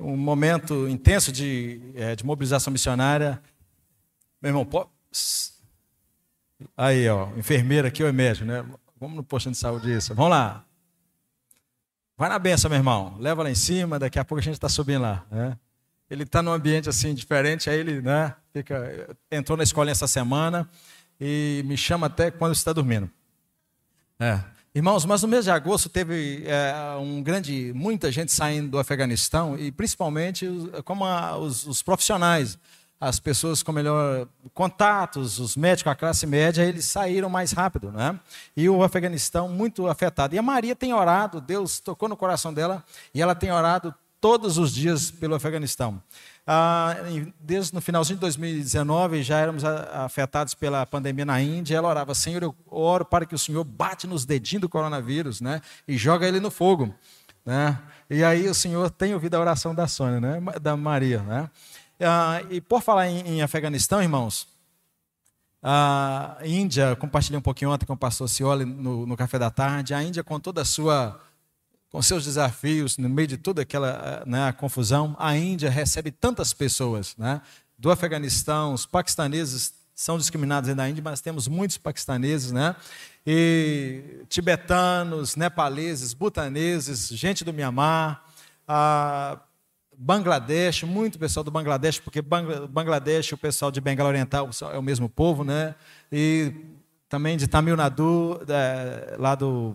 um 0.00 0.16
momento 0.16 0.88
intenso 0.88 1.30
de, 1.30 1.80
é, 1.94 2.16
de 2.16 2.24
mobilização 2.24 2.72
missionária. 2.72 3.40
Meu 4.40 4.50
irmão, 4.50 4.64
pô, 4.64 4.88
aí, 6.76 7.08
ó, 7.08 7.28
enfermeira 7.36 7.88
aqui, 7.88 8.02
o 8.02 8.12
médico, 8.12 8.46
né? 8.46 8.64
Vamos 8.98 9.16
no 9.16 9.22
posto 9.22 9.50
de 9.50 9.56
saúde 9.56 9.94
isso. 9.94 10.14
Vamos 10.14 10.30
lá. 10.30 10.64
Vai 12.16 12.28
na 12.28 12.38
benção, 12.38 12.68
meu 12.68 12.78
irmão. 12.78 13.16
Leva 13.18 13.42
lá 13.42 13.50
em 13.50 13.54
cima, 13.54 13.98
daqui 13.98 14.18
a 14.18 14.24
pouco 14.24 14.40
a 14.40 14.42
gente 14.42 14.54
está 14.54 14.68
subindo 14.68 15.02
lá. 15.02 15.24
Né? 15.30 15.56
Ele 16.10 16.24
está 16.24 16.42
num 16.42 16.52
ambiente 16.52 16.88
assim 16.88 17.14
diferente, 17.14 17.70
aí 17.70 17.78
ele 17.78 18.02
né, 18.02 18.34
fica, 18.52 19.16
entrou 19.30 19.56
na 19.56 19.64
escola 19.64 19.90
essa 19.90 20.06
semana 20.06 20.68
e 21.18 21.62
me 21.64 21.76
chama 21.78 22.08
até 22.08 22.30
quando 22.30 22.54
está 22.54 22.72
dormindo. 22.72 23.10
É. 24.18 24.38
Irmãos, 24.72 25.04
mas 25.04 25.20
no 25.22 25.26
mês 25.26 25.46
de 25.46 25.50
agosto 25.50 25.88
teve 25.88 26.44
é, 26.46 26.72
um 26.96 27.20
grande, 27.20 27.72
muita 27.74 28.12
gente 28.12 28.30
saindo 28.30 28.68
do 28.68 28.78
Afeganistão 28.78 29.58
e 29.58 29.72
principalmente 29.72 30.48
como 30.84 31.04
a, 31.04 31.36
os, 31.36 31.66
os, 31.66 31.82
profissionais, 31.82 32.56
as 33.00 33.18
pessoas 33.18 33.64
com 33.64 33.72
melhor 33.72 34.28
contatos, 34.54 35.40
os 35.40 35.56
médicos, 35.56 35.90
a 35.90 35.96
classe 35.96 36.24
média, 36.24 36.62
eles 36.62 36.84
saíram 36.84 37.28
mais 37.28 37.50
rápido, 37.50 37.90
né? 37.90 38.16
E 38.56 38.68
o 38.68 38.84
Afeganistão 38.84 39.48
muito 39.48 39.88
afetado. 39.88 40.36
E 40.36 40.38
a 40.38 40.42
Maria 40.42 40.76
tem 40.76 40.94
orado, 40.94 41.40
Deus 41.40 41.80
tocou 41.80 42.08
no 42.08 42.16
coração 42.16 42.54
dela 42.54 42.84
e 43.12 43.20
ela 43.20 43.34
tem 43.34 43.50
orado 43.50 43.92
todos 44.20 44.56
os 44.56 44.72
dias 44.72 45.10
pelo 45.10 45.34
Afeganistão. 45.34 46.00
Ah, 46.52 46.96
desde 47.38 47.72
no 47.72 47.80
finalzinho 47.80 48.16
de 48.16 48.22
2019, 48.22 49.22
já 49.22 49.38
éramos 49.38 49.62
afetados 49.64 50.52
pela 50.52 50.84
pandemia 50.84 51.24
na 51.24 51.40
Índia. 51.40 51.76
Ela 51.76 51.86
orava: 51.86 52.12
Senhor, 52.12 52.42
eu 52.42 52.56
oro 52.66 53.04
para 53.04 53.24
que 53.24 53.36
o 53.36 53.38
Senhor 53.38 53.62
bate 53.62 54.08
nos 54.08 54.24
dedinhos 54.24 54.62
do 54.62 54.68
coronavírus 54.68 55.40
né, 55.40 55.60
e 55.86 55.96
joga 55.96 56.26
ele 56.26 56.40
no 56.40 56.50
fogo. 56.50 56.92
Né? 57.46 57.78
E 58.10 58.24
aí 58.24 58.48
o 58.48 58.54
Senhor 58.54 58.90
tem 58.90 59.14
ouvido 59.14 59.36
a 59.36 59.38
oração 59.38 59.72
da 59.72 59.86
Sônia, 59.86 60.20
né, 60.20 60.40
da 60.60 60.76
Maria. 60.76 61.22
Né? 61.22 61.48
Ah, 62.00 62.42
e 62.50 62.60
por 62.60 62.82
falar 62.82 63.06
em, 63.06 63.20
em 63.36 63.42
Afeganistão, 63.42 64.02
irmãos, 64.02 64.48
a 65.62 66.36
Índia, 66.42 66.96
compartilhei 66.96 67.38
um 67.38 67.42
pouquinho 67.42 67.70
ontem 67.70 67.86
com 67.86 67.92
o 67.92 67.96
pastor 67.96 68.28
Cioli 68.28 68.64
no, 68.64 69.06
no 69.06 69.16
café 69.16 69.38
da 69.38 69.50
tarde, 69.50 69.94
a 69.94 70.02
Índia 70.02 70.24
com 70.24 70.40
toda 70.40 70.62
a 70.62 70.64
sua 70.64 71.16
com 71.90 72.00
seus 72.00 72.24
desafios, 72.24 72.96
no 72.96 73.08
meio 73.08 73.26
de 73.26 73.36
toda 73.36 73.62
aquela 73.62 74.22
né, 74.24 74.52
confusão, 74.52 75.16
a 75.18 75.36
Índia 75.36 75.68
recebe 75.68 76.10
tantas 76.12 76.52
pessoas, 76.52 77.16
né, 77.16 77.42
do 77.76 77.90
Afeganistão, 77.90 78.72
os 78.72 78.86
paquistaneses 78.86 79.74
são 79.92 80.16
discriminados 80.16 80.74
na 80.74 80.88
Índia, 80.88 81.02
mas 81.02 81.20
temos 81.20 81.48
muitos 81.48 81.76
paquistaneses, 81.76 82.52
né, 82.52 82.76
e 83.26 84.24
tibetanos, 84.28 85.34
nepaleses, 85.34 86.14
butaneses, 86.14 87.08
gente 87.08 87.44
do 87.44 87.52
Mianmar, 87.52 88.24
Bangladesh, 89.98 90.84
muito 90.84 91.18
pessoal 91.18 91.42
do 91.42 91.50
Bangladesh, 91.50 91.98
porque 91.98 92.22
Bangladesh, 92.22 93.32
o 93.32 93.36
pessoal 93.36 93.70
de 93.70 93.80
Bengala 93.80 94.10
Oriental 94.10 94.48
é 94.72 94.78
o 94.78 94.82
mesmo 94.82 95.08
povo, 95.08 95.42
né, 95.42 95.74
e 96.10 96.54
também 97.08 97.36
de 97.36 97.48
Tamil 97.48 97.76
Nadu, 97.76 98.40
lá 99.18 99.34
do 99.34 99.74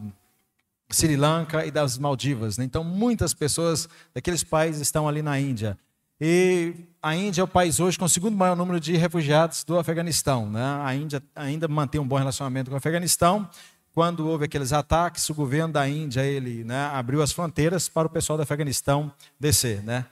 Sri 0.89 1.15
Lanka 1.15 1.65
e 1.65 1.71
das 1.71 1.97
Maldivas. 1.97 2.57
Né? 2.57 2.65
Então, 2.65 2.83
muitas 2.83 3.33
pessoas 3.33 3.89
daqueles 4.13 4.43
países 4.43 4.81
estão 4.81 5.07
ali 5.07 5.21
na 5.21 5.39
Índia. 5.39 5.77
E 6.19 6.73
a 7.01 7.15
Índia 7.15 7.41
é 7.41 7.43
o 7.43 7.47
país 7.47 7.79
hoje 7.79 7.99
com 7.99 8.05
o 8.05 8.09
segundo 8.09 8.37
maior 8.37 8.55
número 8.55 8.79
de 8.79 8.95
refugiados 8.95 9.63
do 9.63 9.77
Afeganistão. 9.77 10.49
Né? 10.49 10.63
A 10.83 10.95
Índia 10.95 11.21
ainda 11.35 11.67
mantém 11.67 11.99
um 11.99 12.07
bom 12.07 12.17
relacionamento 12.17 12.69
com 12.69 12.75
o 12.75 12.77
Afeganistão. 12.77 13.49
Quando 13.93 14.27
houve 14.27 14.45
aqueles 14.45 14.73
ataques, 14.73 15.29
o 15.29 15.33
governo 15.33 15.73
da 15.73 15.87
Índia 15.87 16.21
ele, 16.21 16.65
né, 16.65 16.87
abriu 16.93 17.21
as 17.21 17.31
fronteiras 17.31 17.87
para 17.87 18.07
o 18.07 18.09
pessoal 18.09 18.35
do 18.35 18.43
Afeganistão 18.43 19.11
descer. 19.39 19.81
Né? 19.83 20.05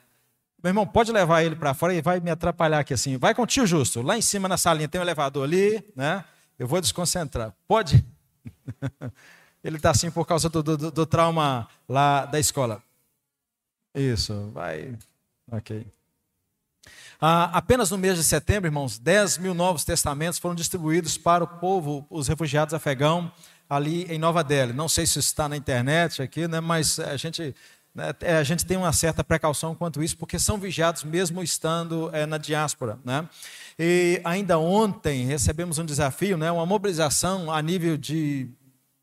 Meu 0.63 0.69
irmão, 0.69 0.87
pode 0.87 1.11
levar 1.11 1.43
ele 1.43 1.55
para 1.55 1.73
fora 1.73 1.93
e 1.93 2.01
vai 2.01 2.21
me 2.21 2.31
atrapalhar 2.31 2.79
aqui 2.79 2.93
assim. 2.93 3.17
Vai 3.17 3.35
com 3.35 3.41
o 3.41 3.47
tio 3.47 3.67
Justo. 3.67 4.01
Lá 4.01 4.17
em 4.17 4.21
cima 4.21 4.47
na 4.47 4.57
salinha 4.57 4.87
tem 4.87 4.99
um 4.99 5.03
elevador 5.03 5.43
ali. 5.43 5.83
Né? 5.95 6.23
Eu 6.57 6.65
vou 6.67 6.79
desconcentrar. 6.79 7.53
Pode? 7.67 8.03
Ele 9.63 9.77
está 9.77 9.91
assim 9.91 10.11
por 10.11 10.25
causa 10.25 10.49
do, 10.49 10.61
do, 10.61 10.91
do, 10.91 11.05
trauma 11.05 11.67
lá 11.87 12.25
da 12.25 12.39
escola. 12.39 12.83
Isso, 13.95 14.51
vai. 14.53 14.97
Ok. 15.51 15.85
Ah, 17.21 17.45
apenas 17.53 17.89
no 17.89 17.97
mês 17.97 18.17
de 18.17 18.23
setembro, 18.23 18.67
irmãos, 18.67 18.99
10 18.99 19.37
mil 19.37 19.53
novos 19.53 19.85
testamentos 19.85 20.37
foram 20.37 20.55
distribuídos 20.55 21.17
para 21.17 21.43
o 21.43 21.47
povo, 21.47 22.05
os 22.09 22.27
refugiados 22.27 22.73
afegãos, 22.73 23.31
ali 23.69 24.03
em 24.05 24.19
Nova 24.19 24.43
Delhi. 24.43 24.73
Não 24.73 24.89
sei 24.89 25.05
se 25.05 25.19
está 25.19 25.47
na 25.47 25.55
internet 25.55 26.21
aqui, 26.21 26.47
né, 26.47 26.59
mas 26.59 26.99
a 26.99 27.15
gente, 27.15 27.55
né, 27.95 28.13
é, 28.19 28.35
a 28.35 28.43
gente 28.43 28.65
tem 28.65 28.75
uma 28.75 28.91
certa 28.91 29.23
precaução 29.23 29.73
quanto 29.73 30.03
isso, 30.03 30.17
porque 30.17 30.37
são 30.37 30.57
vigiados 30.57 31.05
mesmo 31.05 31.41
estando 31.41 32.09
é, 32.13 32.25
na 32.25 32.37
diáspora. 32.37 32.99
Né? 33.05 33.27
E 33.79 34.19
ainda 34.25 34.59
ontem 34.59 35.25
recebemos 35.25 35.77
um 35.77 35.85
desafio, 35.85 36.37
né, 36.37 36.51
uma 36.51 36.65
mobilização 36.65 37.49
a 37.49 37.61
nível 37.61 37.95
de 37.95 38.49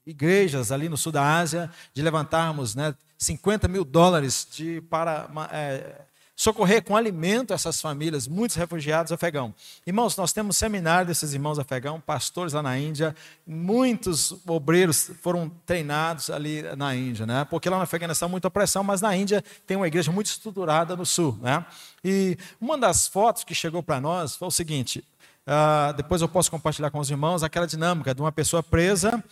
igrejas 0.07 0.73
ali 0.73 0.89
no 0.89 0.97
sul 0.97 1.13
da 1.13 1.39
Ásia, 1.39 1.71
de 1.93 2.03
levantarmos 2.03 2.75
né, 2.75 2.95
50 3.19 3.69
mil 3.69 3.85
dólares 3.85 4.47
de, 4.51 4.81
para 4.83 5.29
é, 5.53 6.01
socorrer 6.41 6.83
com 6.83 6.97
alimento 6.97 7.53
essas 7.53 7.83
famílias, 7.83 8.27
muitos 8.27 8.57
refugiados 8.57 9.13
afegãos. 9.13 9.53
Irmãos, 9.87 10.17
nós 10.17 10.33
temos 10.33 10.57
seminário 10.57 11.09
desses 11.09 11.35
irmãos 11.35 11.59
afegãos, 11.59 12.01
pastores 12.03 12.55
lá 12.55 12.63
na 12.63 12.79
Índia, 12.79 13.15
muitos 13.47 14.35
obreiros 14.47 15.11
foram 15.21 15.51
treinados 15.67 16.31
ali 16.31 16.63
na 16.79 16.97
Índia, 16.97 17.27
né? 17.27 17.45
porque 17.45 17.69
lá 17.69 17.77
no 17.77 17.83
Afeganistão 17.83 18.27
muita 18.27 18.49
opressão, 18.49 18.83
mas 18.83 19.03
na 19.03 19.15
Índia 19.15 19.45
tem 19.67 19.77
uma 19.77 19.87
igreja 19.87 20.11
muito 20.11 20.29
estruturada 20.29 20.97
no 20.97 21.05
sul. 21.05 21.39
Né? 21.43 21.63
E 22.03 22.39
uma 22.59 22.79
das 22.79 23.07
fotos 23.07 23.45
que 23.45 23.55
chegou 23.55 23.83
para 23.83 24.01
nós 24.01 24.35
foi 24.35 24.49
o 24.49 24.51
seguinte, 24.51 25.05
Uh, 25.47 25.93
depois 25.95 26.21
eu 26.21 26.29
posso 26.29 26.51
compartilhar 26.51 26.91
com 26.91 27.01
os 27.01 27.11
irmãos 27.11 27.43
aquela 27.43 27.67
dinâmica 27.67 28.15
de 28.15 28.21
uma 28.21 28.31
pessoa 28.31 28.63
presa 28.63 29.25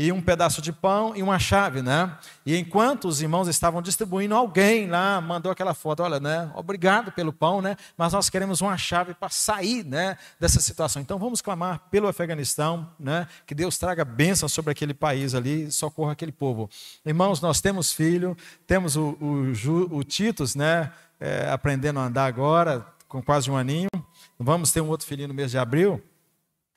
e 0.00 0.12
um 0.12 0.22
pedaço 0.22 0.62
de 0.62 0.72
pão 0.72 1.12
e 1.16 1.24
uma 1.24 1.40
chave, 1.40 1.82
né? 1.82 2.16
E 2.46 2.56
enquanto 2.56 3.08
os 3.08 3.20
irmãos 3.20 3.48
estavam 3.48 3.82
distribuindo, 3.82 4.32
alguém 4.32 4.86
lá 4.86 5.20
mandou 5.20 5.50
aquela 5.50 5.74
foto, 5.74 6.04
olha, 6.04 6.20
né? 6.20 6.48
Obrigado 6.54 7.10
pelo 7.10 7.32
pão, 7.32 7.60
né? 7.60 7.74
Mas 7.96 8.12
nós 8.12 8.30
queremos 8.30 8.60
uma 8.60 8.78
chave 8.78 9.12
para 9.12 9.28
sair, 9.28 9.84
né? 9.84 10.16
Dessa 10.38 10.60
situação. 10.60 11.02
Então 11.02 11.18
vamos 11.18 11.42
clamar 11.42 11.80
pelo 11.90 12.06
Afeganistão, 12.06 12.88
né? 12.96 13.26
Que 13.44 13.56
Deus 13.56 13.76
traga 13.76 14.04
bênção 14.04 14.48
sobre 14.48 14.70
aquele 14.70 14.94
país 14.94 15.34
ali, 15.34 15.68
socorra 15.72 16.12
aquele 16.12 16.30
povo. 16.30 16.70
Irmãos, 17.04 17.40
nós 17.40 17.60
temos 17.60 17.92
filho, 17.92 18.36
temos 18.68 18.94
o, 18.94 19.18
o, 19.20 19.96
o 19.96 20.04
Titus, 20.04 20.54
né? 20.54 20.92
É, 21.18 21.50
aprendendo 21.50 21.98
a 21.98 22.04
andar 22.04 22.26
agora, 22.26 22.86
com 23.08 23.20
quase 23.20 23.50
um 23.50 23.56
aninho. 23.56 23.90
Vamos 24.38 24.70
ter 24.70 24.80
um 24.80 24.88
outro 24.88 25.08
filhinho 25.08 25.26
no 25.26 25.34
mês 25.34 25.50
de 25.50 25.58
abril. 25.58 26.00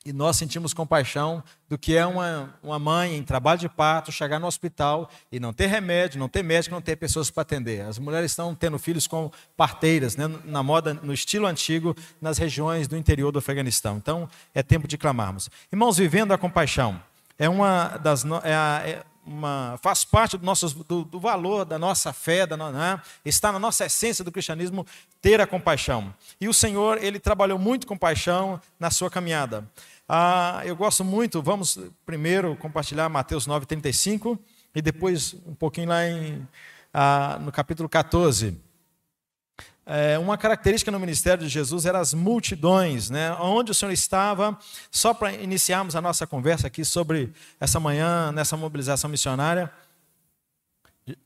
E 0.04 0.12
nós 0.12 0.36
sentimos 0.36 0.74
compaixão 0.74 1.44
do 1.68 1.78
que 1.78 1.96
é 1.96 2.04
uma, 2.04 2.52
uma 2.62 2.78
mãe 2.78 3.16
em 3.16 3.22
trabalho 3.22 3.60
de 3.60 3.68
parto 3.68 4.10
chegar 4.10 4.40
no 4.40 4.48
hospital 4.48 5.08
e 5.30 5.38
não 5.38 5.52
ter 5.52 5.66
remédio, 5.66 6.18
não 6.18 6.28
ter 6.28 6.42
médico, 6.42 6.74
não 6.74 6.82
ter 6.82 6.96
pessoas 6.96 7.30
para 7.30 7.42
atender. 7.42 7.82
As 7.82 7.98
mulheres 7.98 8.32
estão 8.32 8.54
tendo 8.54 8.78
filhos 8.78 9.06
com 9.06 9.30
parteiras, 9.56 10.16
né, 10.16 10.28
na 10.44 10.62
moda, 10.62 10.92
no 10.92 11.12
estilo 11.12 11.46
antigo, 11.46 11.94
nas 12.20 12.36
regiões 12.36 12.88
do 12.88 12.96
interior 12.96 13.30
do 13.30 13.38
Afeganistão. 13.38 13.96
Então, 13.96 14.28
é 14.52 14.62
tempo 14.62 14.88
de 14.88 14.98
clamarmos. 14.98 15.48
Irmãos, 15.72 15.98
vivendo 15.98 16.32
a 16.32 16.38
compaixão 16.38 17.00
é 17.38 17.48
uma 17.48 17.96
das 17.98 18.24
é 18.44 18.54
a, 18.54 18.82
é 18.84 19.02
uma, 19.24 19.78
faz 19.82 20.04
parte 20.04 20.36
do, 20.36 20.44
nosso, 20.44 20.68
do, 20.84 21.04
do, 21.04 21.20
valor 21.20 21.64
da 21.64 21.78
nossa 21.78 22.12
fé, 22.12 22.46
da, 22.46 22.56
né? 22.56 23.00
está 23.24 23.52
na 23.52 23.58
nossa 23.58 23.86
essência 23.86 24.24
do 24.24 24.32
cristianismo 24.32 24.86
ter 25.20 25.40
a 25.40 25.46
compaixão. 25.46 26.12
E 26.40 26.48
o 26.48 26.54
Senhor, 26.54 27.02
ele 27.02 27.20
trabalhou 27.20 27.58
muito 27.58 27.86
com 27.86 27.96
paixão 27.96 28.60
na 28.78 28.90
sua 28.90 29.10
caminhada. 29.10 29.64
Ah, 30.08 30.62
eu 30.64 30.74
gosto 30.74 31.04
muito, 31.04 31.40
vamos 31.40 31.78
primeiro 32.04 32.56
compartilhar 32.56 33.08
Mateus 33.08 33.46
9,35 33.46 34.38
e 34.74 34.82
depois 34.82 35.34
um 35.46 35.54
pouquinho 35.54 35.88
lá 35.88 36.06
em, 36.06 36.46
ah, 36.92 37.38
no 37.40 37.52
capítulo 37.52 37.88
14. 37.88 38.60
É, 39.84 40.16
uma 40.16 40.38
característica 40.38 40.92
no 40.92 41.00
ministério 41.00 41.44
de 41.44 41.48
Jesus 41.48 41.86
era 41.86 41.98
as 41.98 42.14
multidões, 42.14 43.10
né? 43.10 43.32
onde 43.40 43.72
o 43.72 43.74
Senhor 43.74 43.90
estava, 43.90 44.56
só 44.90 45.12
para 45.12 45.32
iniciarmos 45.32 45.96
a 45.96 46.00
nossa 46.00 46.26
conversa 46.26 46.68
aqui 46.68 46.84
sobre 46.84 47.32
essa 47.58 47.80
manhã, 47.80 48.30
nessa 48.30 48.56
mobilização 48.56 49.10
missionária. 49.10 49.70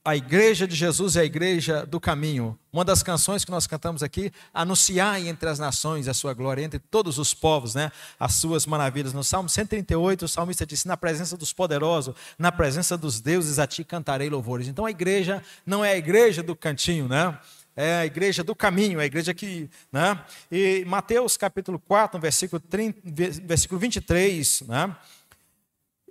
A 0.02 0.16
igreja 0.16 0.66
de 0.66 0.74
Jesus 0.74 1.16
é 1.16 1.20
a 1.20 1.24
igreja 1.24 1.84
do 1.84 2.00
caminho. 2.00 2.58
Uma 2.72 2.82
das 2.82 3.02
canções 3.02 3.44
que 3.44 3.50
nós 3.50 3.66
cantamos 3.66 4.02
aqui, 4.02 4.32
anunciar 4.54 5.20
entre 5.20 5.50
as 5.50 5.58
nações 5.58 6.08
a 6.08 6.14
sua 6.14 6.32
glória, 6.32 6.62
entre 6.62 6.78
todos 6.78 7.18
os 7.18 7.34
povos, 7.34 7.74
né, 7.74 7.92
as 8.18 8.36
suas 8.36 8.64
maravilhas. 8.64 9.12
No 9.12 9.22
Salmo 9.22 9.50
138, 9.50 10.24
o 10.24 10.28
salmista 10.28 10.64
disse: 10.64 10.88
Na 10.88 10.96
presença 10.96 11.36
dos 11.36 11.52
poderosos, 11.52 12.14
na 12.38 12.50
presença 12.50 12.96
dos 12.96 13.20
deuses, 13.20 13.58
a 13.58 13.66
ti 13.66 13.84
cantarei 13.84 14.30
louvores. 14.30 14.66
Então 14.66 14.86
a 14.86 14.90
igreja 14.90 15.42
não 15.66 15.84
é 15.84 15.92
a 15.92 15.98
igreja 15.98 16.42
do 16.42 16.56
cantinho, 16.56 17.06
né? 17.06 17.38
É 17.76 17.98
a 17.98 18.06
igreja 18.06 18.42
do 18.42 18.54
caminho, 18.54 18.98
é 18.98 19.02
a 19.02 19.06
igreja 19.06 19.34
que. 19.34 19.68
Né? 19.92 20.18
E 20.50 20.82
Mateus 20.86 21.36
capítulo 21.36 21.78
4, 21.78 22.18
versículo, 22.18 22.58
30, 22.58 23.00
versículo 23.44 23.78
23, 23.78 24.62
né? 24.62 24.96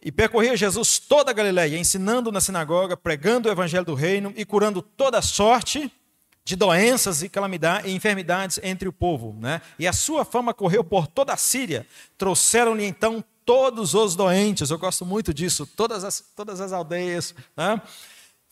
E 0.03 0.11
percorria 0.11 0.55
Jesus 0.55 0.99
toda 0.99 1.31
a 1.31 1.33
Galiléia, 1.33 1.79
ensinando 1.79 2.31
na 2.31 2.39
sinagoga, 2.39 2.95
pregando 2.95 3.49
o 3.49 3.51
evangelho 3.51 3.83
do 3.83 3.95
reino 3.95 4.31
e 4.37 4.45
curando 4.45 4.79
toda 4.79 5.19
sorte 5.23 5.91
de 6.43 6.55
doenças 6.55 7.23
e 7.23 7.29
calamidades 7.29 7.89
e 7.89 7.95
enfermidades 7.95 8.59
entre 8.61 8.87
o 8.87 8.93
povo, 8.93 9.35
né? 9.39 9.59
E 9.79 9.87
a 9.87 9.93
sua 9.93 10.23
fama 10.23 10.53
correu 10.53 10.83
por 10.83 11.07
toda 11.07 11.33
a 11.33 11.37
Síria. 11.37 11.87
Trouxeram-lhe 12.19 12.85
então 12.85 13.23
todos 13.43 13.95
os 13.95 14.15
doentes. 14.15 14.69
Eu 14.69 14.77
gosto 14.77 15.03
muito 15.03 15.33
disso. 15.33 15.65
Todas 15.65 16.03
as, 16.03 16.23
todas 16.35 16.61
as 16.61 16.71
aldeias, 16.71 17.33
né? 17.57 17.81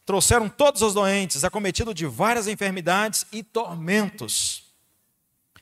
Trouxeram 0.05 0.49
todos 0.49 0.81
os 0.81 0.93
doentes, 0.93 1.43
acometidos 1.43 1.95
de 1.95 2.05
várias 2.05 2.47
enfermidades 2.47 3.25
e 3.31 3.41
tormentos, 3.41 4.63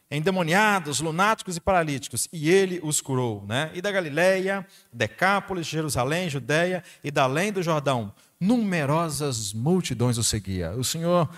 endemoniados, 0.10 1.00
lunáticos 1.00 1.56
e 1.56 1.62
paralíticos, 1.62 2.28
e 2.34 2.50
ele 2.50 2.80
os 2.84 3.00
curou, 3.00 3.46
né? 3.48 3.70
E 3.74 3.82
da 3.82 3.92
Galileia, 3.92 4.66
Decápolis, 4.92 5.68
Jerusalém, 5.68 6.30
Judéia 6.30 6.84
e 7.04 7.12
da 7.12 7.24
além 7.24 7.52
do 7.52 7.62
Jordão, 7.62 8.14
numerosas 8.40 9.54
multidões 9.54 10.18
o 10.18 10.24
seguia. 10.24 10.72
O 10.72 10.84
Senhor 10.84 11.30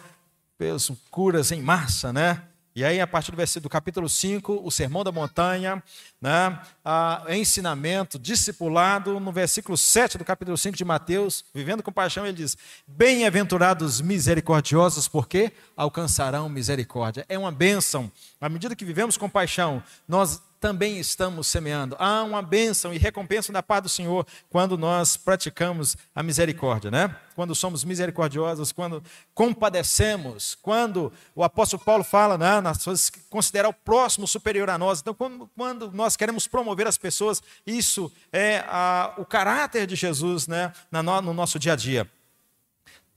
fez 0.57 0.89
curas 1.11 1.51
em 1.51 1.61
massa, 1.61 2.13
né? 2.13 2.41
E 2.75 2.83
aí, 2.83 2.99
a 2.99 3.05
partir 3.05 3.29
do 3.29 3.37
versículo 3.37 3.63
do 3.63 3.69
capítulo 3.69 4.09
5, 4.09 4.61
o 4.63 4.71
sermão 4.71 5.03
da 5.03 5.11
montanha, 5.11 5.81
né? 6.19 6.59
Ah, 6.83 7.23
ensinamento, 7.29 8.17
discipulado, 8.17 9.19
no 9.19 9.31
versículo 9.31 9.77
7 9.77 10.17
do 10.17 10.25
capítulo 10.25 10.57
5 10.57 10.75
de 10.75 10.83
Mateus, 10.83 11.45
vivendo 11.53 11.83
com 11.83 11.91
paixão, 11.91 12.25
ele 12.25 12.37
diz: 12.37 12.57
Bem-aventurados 12.87 14.01
misericordiosos, 14.01 15.07
porque 15.07 15.51
alcançarão 15.77 16.49
misericórdia. 16.49 17.25
É 17.29 17.37
uma 17.37 17.51
bênção. 17.51 18.11
À 18.41 18.49
medida 18.49 18.75
que 18.75 18.83
vivemos 18.85 19.17
com 19.17 19.29
paixão, 19.29 19.83
nós 20.07 20.41
também 20.63 20.97
estamos 20.97 21.47
semeando. 21.47 21.93
Há 21.99 22.23
uma 22.23 22.41
bênção 22.41 22.93
e 22.93 22.97
recompensa 22.97 23.51
da 23.51 23.61
paz 23.61 23.83
do 23.83 23.89
Senhor 23.89 24.25
quando 24.49 24.77
nós 24.77 25.17
praticamos 25.17 25.97
a 26.15 26.23
misericórdia, 26.23 26.89
né? 26.89 27.13
Quando 27.35 27.53
somos 27.53 27.83
misericordiosos, 27.83 28.71
quando 28.71 29.03
compadecemos, 29.33 30.55
quando 30.61 31.11
o 31.35 31.43
apóstolo 31.43 31.83
Paulo 31.83 32.01
fala, 32.01 32.37
né, 32.37 32.61
nas 32.61 32.81
suas 32.81 33.11
considerar 33.29 33.67
o 33.67 33.73
próximo 33.73 34.25
superior 34.25 34.69
a 34.69 34.77
nós. 34.77 35.01
Então, 35.01 35.13
quando, 35.13 35.49
quando 35.53 35.91
nós 35.91 36.15
queremos 36.15 36.47
promover 36.47 36.87
as 36.87 36.97
pessoas, 36.97 37.43
isso 37.67 38.09
é 38.31 38.63
a, 38.65 39.15
o 39.17 39.25
caráter 39.25 39.85
de 39.85 39.97
Jesus, 39.97 40.47
né, 40.47 40.71
no 40.89 41.33
nosso 41.33 41.59
dia 41.59 41.73
a 41.73 41.75
dia 41.75 42.09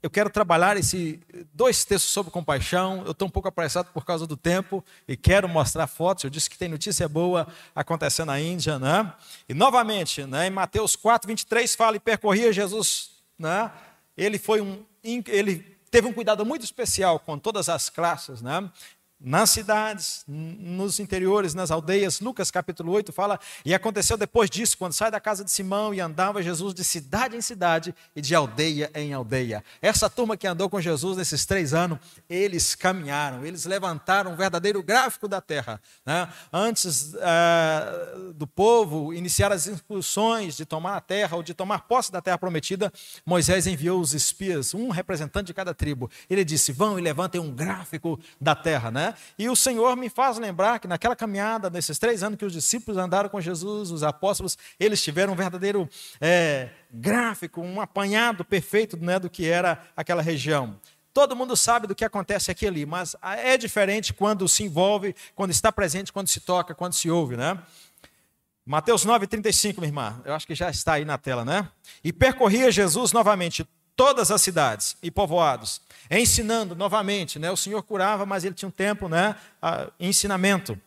eu 0.06 0.11
quero 0.11 0.31
trabalhar 0.31 0.76
esse 0.76 1.19
dois 1.53 1.85
textos 1.85 2.12
sobre 2.12 2.31
compaixão. 2.31 3.03
Eu 3.05 3.11
estou 3.11 3.26
um 3.26 3.31
pouco 3.31 3.49
apressado 3.49 3.88
por 3.93 4.05
causa 4.05 4.25
do 4.25 4.37
tempo 4.37 4.85
e 5.08 5.17
quero 5.17 5.49
mostrar 5.49 5.88
fotos. 5.88 6.23
Eu 6.23 6.31
disse 6.31 6.49
que 6.49 6.56
tem 6.56 6.69
notícia 6.69 7.08
boa 7.08 7.49
acontecendo 7.75 8.29
na 8.29 8.41
Índia, 8.41 8.79
né? 8.79 9.12
E 9.49 9.53
novamente, 9.53 10.25
né, 10.25 10.47
em 10.47 10.50
Mateus 10.50 10.94
4, 10.94 11.26
23 11.26 11.75
fala 11.75 11.97
e 11.97 12.00
percorria 12.00 12.53
Jesus, 12.53 13.11
né? 13.37 13.73
Ele 14.17 14.38
foi 14.38 14.61
um 14.61 14.85
ele 15.03 15.76
teve 15.91 16.06
um 16.06 16.12
cuidado 16.12 16.47
muito 16.47 16.64
especial 16.64 17.19
com 17.19 17.37
todas 17.37 17.69
as 17.69 17.91
classes, 17.91 18.41
né? 18.41 18.70
Nas 19.19 19.51
cidades, 19.51 20.25
nos 20.29 21.01
interiores, 21.01 21.55
nas 21.55 21.71
aldeias. 21.71 22.21
Lucas 22.21 22.51
capítulo 22.51 22.93
8 22.93 23.13
fala: 23.13 23.41
E 23.65 23.75
aconteceu 23.75 24.17
depois 24.17 24.51
disso, 24.51 24.77
quando 24.77 24.93
sai 24.93 25.11
da 25.11 25.19
casa 25.19 25.43
de 25.43 25.51
Simão 25.51 25.95
e 25.95 26.01
andava 26.01 26.43
Jesus 26.43 26.75
de 26.75 26.85
cidade 26.85 27.37
em 27.37 27.41
cidade 27.41 27.95
e 28.15 28.21
de 28.21 28.35
aldeia 28.35 28.91
em 28.95 29.15
aldeia. 29.15 29.65
Essa 29.81 30.11
turma 30.11 30.37
que 30.37 30.47
andou 30.47 30.69
com 30.69 30.81
Jesus 30.81 31.17
nesses 31.17 31.47
três 31.47 31.73
anos, 31.73 31.99
eles 32.29 32.75
caminharam, 32.75 33.45
eles 33.45 33.65
levantaram 33.65 34.33
um 34.33 34.37
verdadeiro 34.37 34.83
gráfico 34.83 35.27
da 35.27 35.41
terra. 35.41 35.81
Né? 36.05 36.29
Antes 36.53 37.15
uh, 37.15 38.33
do 38.35 38.47
povo 38.47 39.15
iniciar 39.15 39.51
as 39.51 39.67
incursões 39.67 40.57
de 40.57 40.67
tomar 40.67 40.97
a 40.97 41.01
terra 41.01 41.37
ou 41.37 41.43
de 41.43 41.55
tomar 41.55 41.81
posse 41.81 42.12
da 42.12 42.21
terra 42.21 42.37
prometida, 42.37 42.93
Moisés 43.25 43.67
enviou 43.67 43.99
os 44.01 44.12
espias, 44.12 44.75
um 44.75 44.91
representante 44.91 45.47
de 45.47 45.55
cada 45.55 45.73
tribo. 45.73 46.11
Ele 46.29 46.45
disse: 46.45 46.71
Vão 46.71 46.99
e 46.99 47.03
levantem 47.03 47.41
um 47.41 47.51
gráfico 47.51 48.21
da 48.39 48.55
terra. 48.55 48.91
Né? 48.91 49.06
E 49.38 49.49
o 49.49 49.56
Senhor 49.56 49.97
me 49.97 50.08
faz 50.08 50.38
lembrar 50.38 50.79
que 50.79 50.88
naquela 50.88 51.14
caminhada, 51.14 51.69
nesses 51.69 51.99
três 51.99 52.23
anos 52.23 52.38
que 52.38 52.44
os 52.44 52.53
discípulos 52.53 52.99
andaram 52.99 53.29
com 53.29 53.41
Jesus, 53.41 53.91
os 53.91 54.03
apóstolos, 54.03 54.56
eles 54.79 55.03
tiveram 55.03 55.32
um 55.32 55.37
verdadeiro 55.37 55.88
é, 56.20 56.70
gráfico, 56.91 57.61
um 57.61 57.81
apanhado 57.81 58.44
perfeito 58.44 58.97
né, 58.97 59.19
do 59.19 59.29
que 59.29 59.47
era 59.47 59.82
aquela 59.97 60.23
região. 60.23 60.79
Todo 61.12 61.35
mundo 61.35 61.56
sabe 61.56 61.87
do 61.87 61.94
que 61.94 62.05
acontece 62.05 62.50
aqui 62.50 62.67
ali, 62.67 62.85
mas 62.85 63.17
é 63.23 63.56
diferente 63.56 64.12
quando 64.12 64.47
se 64.47 64.64
envolve, 64.64 65.14
quando 65.35 65.50
está 65.50 65.73
presente, 65.73 66.12
quando 66.12 66.29
se 66.29 66.41
toca, 66.41 66.75
quando 66.75 66.93
se 66.93 67.11
ouve, 67.11 67.37
né? 67.37 67.59
Mateus 68.67 69.06
9,35, 69.06 69.76
minha 69.79 69.88
irmã, 69.88 70.20
eu 70.25 70.35
acho 70.35 70.47
que 70.47 70.55
já 70.55 70.69
está 70.69 70.94
aí 70.94 71.05
na 71.05 71.17
tela, 71.17 71.44
né? 71.44 71.69
E 72.02 72.12
percorria 72.12 72.70
Jesus 72.70 73.12
novamente 73.12 73.67
todas 73.97 74.31
as 74.31 74.43
cidades 74.43 74.97
e 75.03 75.11
povoados, 75.11 75.81
ensinando 76.11 76.77
novamente, 76.77 77.39
né? 77.39 77.51
O 77.51 77.57
Senhor 77.57 77.83
curava, 77.83 78.27
mas 78.27 78.45
ele 78.45 78.55
tinha 78.55 78.69
um 78.69 78.73
tempo, 78.73 79.09
né? 79.09 79.35
ensinamento. 79.99 80.79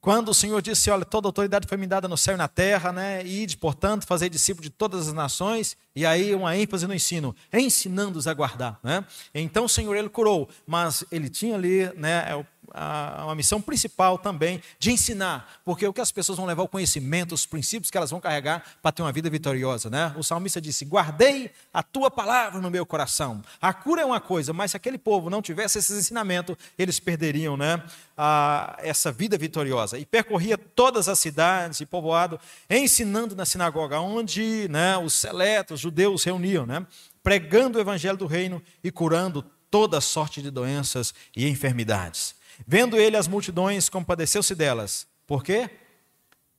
Quando 0.00 0.28
o 0.30 0.34
Senhor 0.34 0.62
disse, 0.62 0.90
olha, 0.90 1.04
toda 1.04 1.26
autoridade 1.26 1.66
foi 1.66 1.76
me 1.76 1.86
dada 1.86 2.06
no 2.06 2.16
céu 2.16 2.34
e 2.34 2.36
na 2.36 2.46
terra, 2.46 2.92
né? 2.92 3.24
Ide, 3.26 3.56
portanto, 3.56 4.06
fazer 4.06 4.28
discípulo 4.28 4.62
de 4.62 4.70
todas 4.70 5.08
as 5.08 5.12
nações, 5.12 5.76
e 5.94 6.06
aí 6.06 6.34
uma 6.34 6.56
ênfase 6.56 6.86
no 6.86 6.94
ensino, 6.94 7.34
ensinando-os 7.52 8.28
a 8.28 8.34
guardar, 8.34 8.78
né? 8.82 9.04
Então 9.34 9.64
o 9.64 9.68
Senhor 9.68 9.96
ele 9.96 10.08
curou, 10.08 10.48
mas 10.66 11.04
ele 11.10 11.28
tinha 11.28 11.56
ali, 11.56 11.92
né, 11.96 12.44
a, 12.74 13.24
uma 13.24 13.34
missão 13.34 13.60
principal 13.60 14.18
também 14.18 14.62
de 14.78 14.90
ensinar, 14.90 15.60
porque 15.64 15.86
o 15.86 15.92
que 15.92 16.00
as 16.00 16.12
pessoas 16.12 16.38
vão 16.38 16.46
levar 16.46 16.62
o 16.62 16.68
conhecimento, 16.68 17.34
os 17.34 17.46
princípios 17.46 17.90
que 17.90 17.96
elas 17.96 18.10
vão 18.10 18.20
carregar 18.20 18.64
para 18.82 18.92
ter 18.92 19.02
uma 19.02 19.12
vida 19.12 19.28
vitoriosa, 19.30 19.90
né? 19.90 20.14
O 20.16 20.22
salmista 20.22 20.60
disse: 20.60 20.84
"Guardei 20.84 21.50
a 21.72 21.82
tua 21.82 22.10
palavra 22.10 22.60
no 22.60 22.70
meu 22.70 22.84
coração". 22.84 23.42
A 23.60 23.72
cura 23.72 24.02
é 24.02 24.04
uma 24.04 24.20
coisa, 24.20 24.52
mas 24.52 24.72
se 24.72 24.76
aquele 24.76 24.98
povo 24.98 25.30
não 25.30 25.42
tivesse 25.42 25.78
esses 25.78 25.98
ensinamentos, 25.98 26.56
eles 26.78 27.00
perderiam, 27.00 27.56
né, 27.56 27.82
a, 28.16 28.76
essa 28.80 29.10
vida 29.12 29.38
vitoriosa. 29.38 29.98
E 29.98 30.04
percorria 30.04 30.58
todas 30.58 31.08
as 31.08 31.18
cidades 31.18 31.80
e 31.80 31.86
povoado, 31.86 32.40
ensinando 32.68 33.34
na 33.34 33.44
sinagoga 33.44 34.00
onde, 34.00 34.68
né, 34.68 34.96
os 34.98 35.14
seletos 35.14 35.80
judeus 35.80 36.24
reuniam, 36.24 36.66
né? 36.66 36.86
Pregando 37.22 37.78
o 37.78 37.80
evangelho 37.80 38.16
do 38.16 38.26
reino 38.26 38.62
e 38.82 38.90
curando 38.90 39.44
toda 39.70 40.00
sorte 40.00 40.40
de 40.40 40.50
doenças 40.50 41.12
e 41.36 41.48
enfermidades. 41.48 42.37
Vendo 42.66 42.96
ele 42.96 43.16
as 43.16 43.28
multidões, 43.28 43.88
compadeceu-se 43.88 44.54
delas. 44.54 45.06
Por 45.26 45.42
quê? 45.42 45.70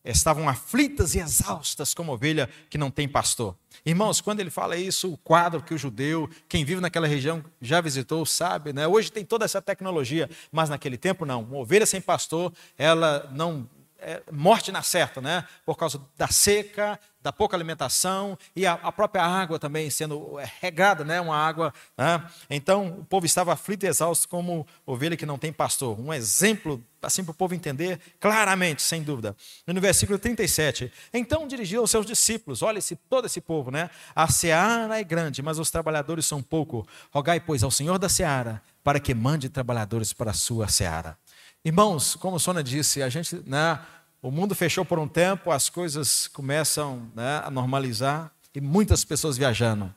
Estavam 0.03 0.47
aflitas 0.47 1.13
e 1.13 1.19
exaustas 1.19 1.93
como 1.93 2.13
ovelha 2.13 2.49
que 2.69 2.77
não 2.77 2.89
tem 2.89 3.07
pastor. 3.07 3.55
Irmãos, 3.85 4.21
quando 4.21 4.39
ele 4.39 4.49
fala 4.49 4.77
isso, 4.77 5.11
o 5.11 5.17
quadro 5.17 5.61
que 5.61 5.73
o 5.73 5.77
judeu, 5.77 6.29
quem 6.47 6.63
vive 6.63 6.81
naquela 6.81 7.07
região 7.07 7.43
já 7.61 7.81
visitou, 7.81 8.25
sabe, 8.25 8.71
né? 8.71 8.87
Hoje 8.87 9.11
tem 9.11 9.25
toda 9.25 9.45
essa 9.45 9.61
tecnologia, 9.61 10.29
mas 10.51 10.69
naquele 10.69 10.97
tempo 10.97 11.25
não. 11.25 11.43
Uma 11.43 11.57
ovelha 11.57 11.85
sem 11.85 11.99
pastor, 11.99 12.53
ela 12.77 13.29
não 13.33 13.69
é, 14.01 14.21
morte 14.31 14.71
na 14.71 14.81
certa, 14.81 15.21
né? 15.21 15.45
Por 15.65 15.77
causa 15.77 16.01
da 16.17 16.27
seca, 16.27 16.99
da 17.21 17.33
pouca 17.33 17.55
alimentação 17.55 18.37
e 18.55 18.65
a, 18.65 18.73
a 18.73 18.91
própria 18.91 19.23
água 19.23 19.59
também 19.59 19.89
sendo 19.89 20.39
é, 20.39 20.49
regada, 20.61 21.03
né? 21.03 21.19
Uma 21.19 21.35
água. 21.35 21.73
Né? 21.97 22.23
Então 22.49 22.87
o 22.99 23.05
povo 23.05 23.25
estava 23.25 23.53
aflito 23.53 23.85
e 23.85 23.87
exausto 23.87 24.27
como 24.27 24.65
ovelha 24.85 25.17
que 25.17 25.25
não 25.25 25.37
tem 25.37 25.51
pastor. 25.51 25.99
Um 25.99 26.13
exemplo 26.13 26.83
assim 27.01 27.23
para 27.23 27.31
o 27.31 27.35
povo 27.35 27.53
entender 27.53 27.99
claramente, 28.19 28.81
sem 28.81 29.03
dúvida. 29.03 29.35
E 29.67 29.73
no 29.73 29.81
versículo 29.81 30.17
37, 30.17 30.91
então 31.13 31.47
dirigiu 31.47 31.81
aos 31.81 31.91
seus 31.91 32.05
discípulos: 32.05 32.61
olha 32.61 32.79
esse, 32.79 32.95
todo 32.95 33.25
esse 33.25 33.41
povo, 33.41 33.69
né? 33.69 33.89
A 34.15 34.27
seara 34.27 34.99
é 34.99 35.03
grande, 35.03 35.41
mas 35.41 35.59
os 35.59 35.69
trabalhadores 35.69 36.25
são 36.25 36.41
pouco. 36.41 36.87
Rogai, 37.11 37.39
pois, 37.39 37.63
ao 37.63 37.71
Senhor 37.71 37.97
da 37.97 38.09
seara 38.09 38.61
para 38.83 38.99
que 38.99 39.13
mande 39.13 39.49
trabalhadores 39.49 40.13
para 40.13 40.31
a 40.31 40.33
sua 40.33 40.67
seara. 40.67 41.17
Irmãos, 41.63 42.15
como 42.15 42.37
a 42.37 42.39
Sônia 42.39 42.63
disse, 42.63 43.01
a 43.01 43.09
gente, 43.09 43.43
né, 43.45 43.79
o 44.21 44.31
mundo 44.31 44.55
fechou 44.55 44.85
por 44.85 44.99
um 44.99 45.07
tempo, 45.07 45.51
as 45.51 45.69
coisas 45.69 46.27
começam 46.27 47.11
né, 47.15 47.41
a 47.43 47.51
normalizar 47.51 48.31
e 48.53 48.61
muitas 48.61 49.03
pessoas 49.03 49.37
viajando. 49.37 49.93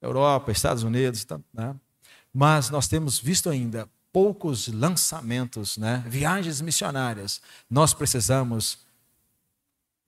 Europa, 0.00 0.52
Estados 0.52 0.82
Unidos, 0.82 1.26
né? 1.52 1.74
mas 2.32 2.68
nós 2.68 2.86
temos 2.86 3.18
visto 3.18 3.48
ainda 3.48 3.88
poucos 4.12 4.68
lançamentos, 4.68 5.78
né? 5.78 6.04
viagens 6.06 6.60
missionárias. 6.60 7.40
Nós 7.70 7.94
precisamos 7.94 8.78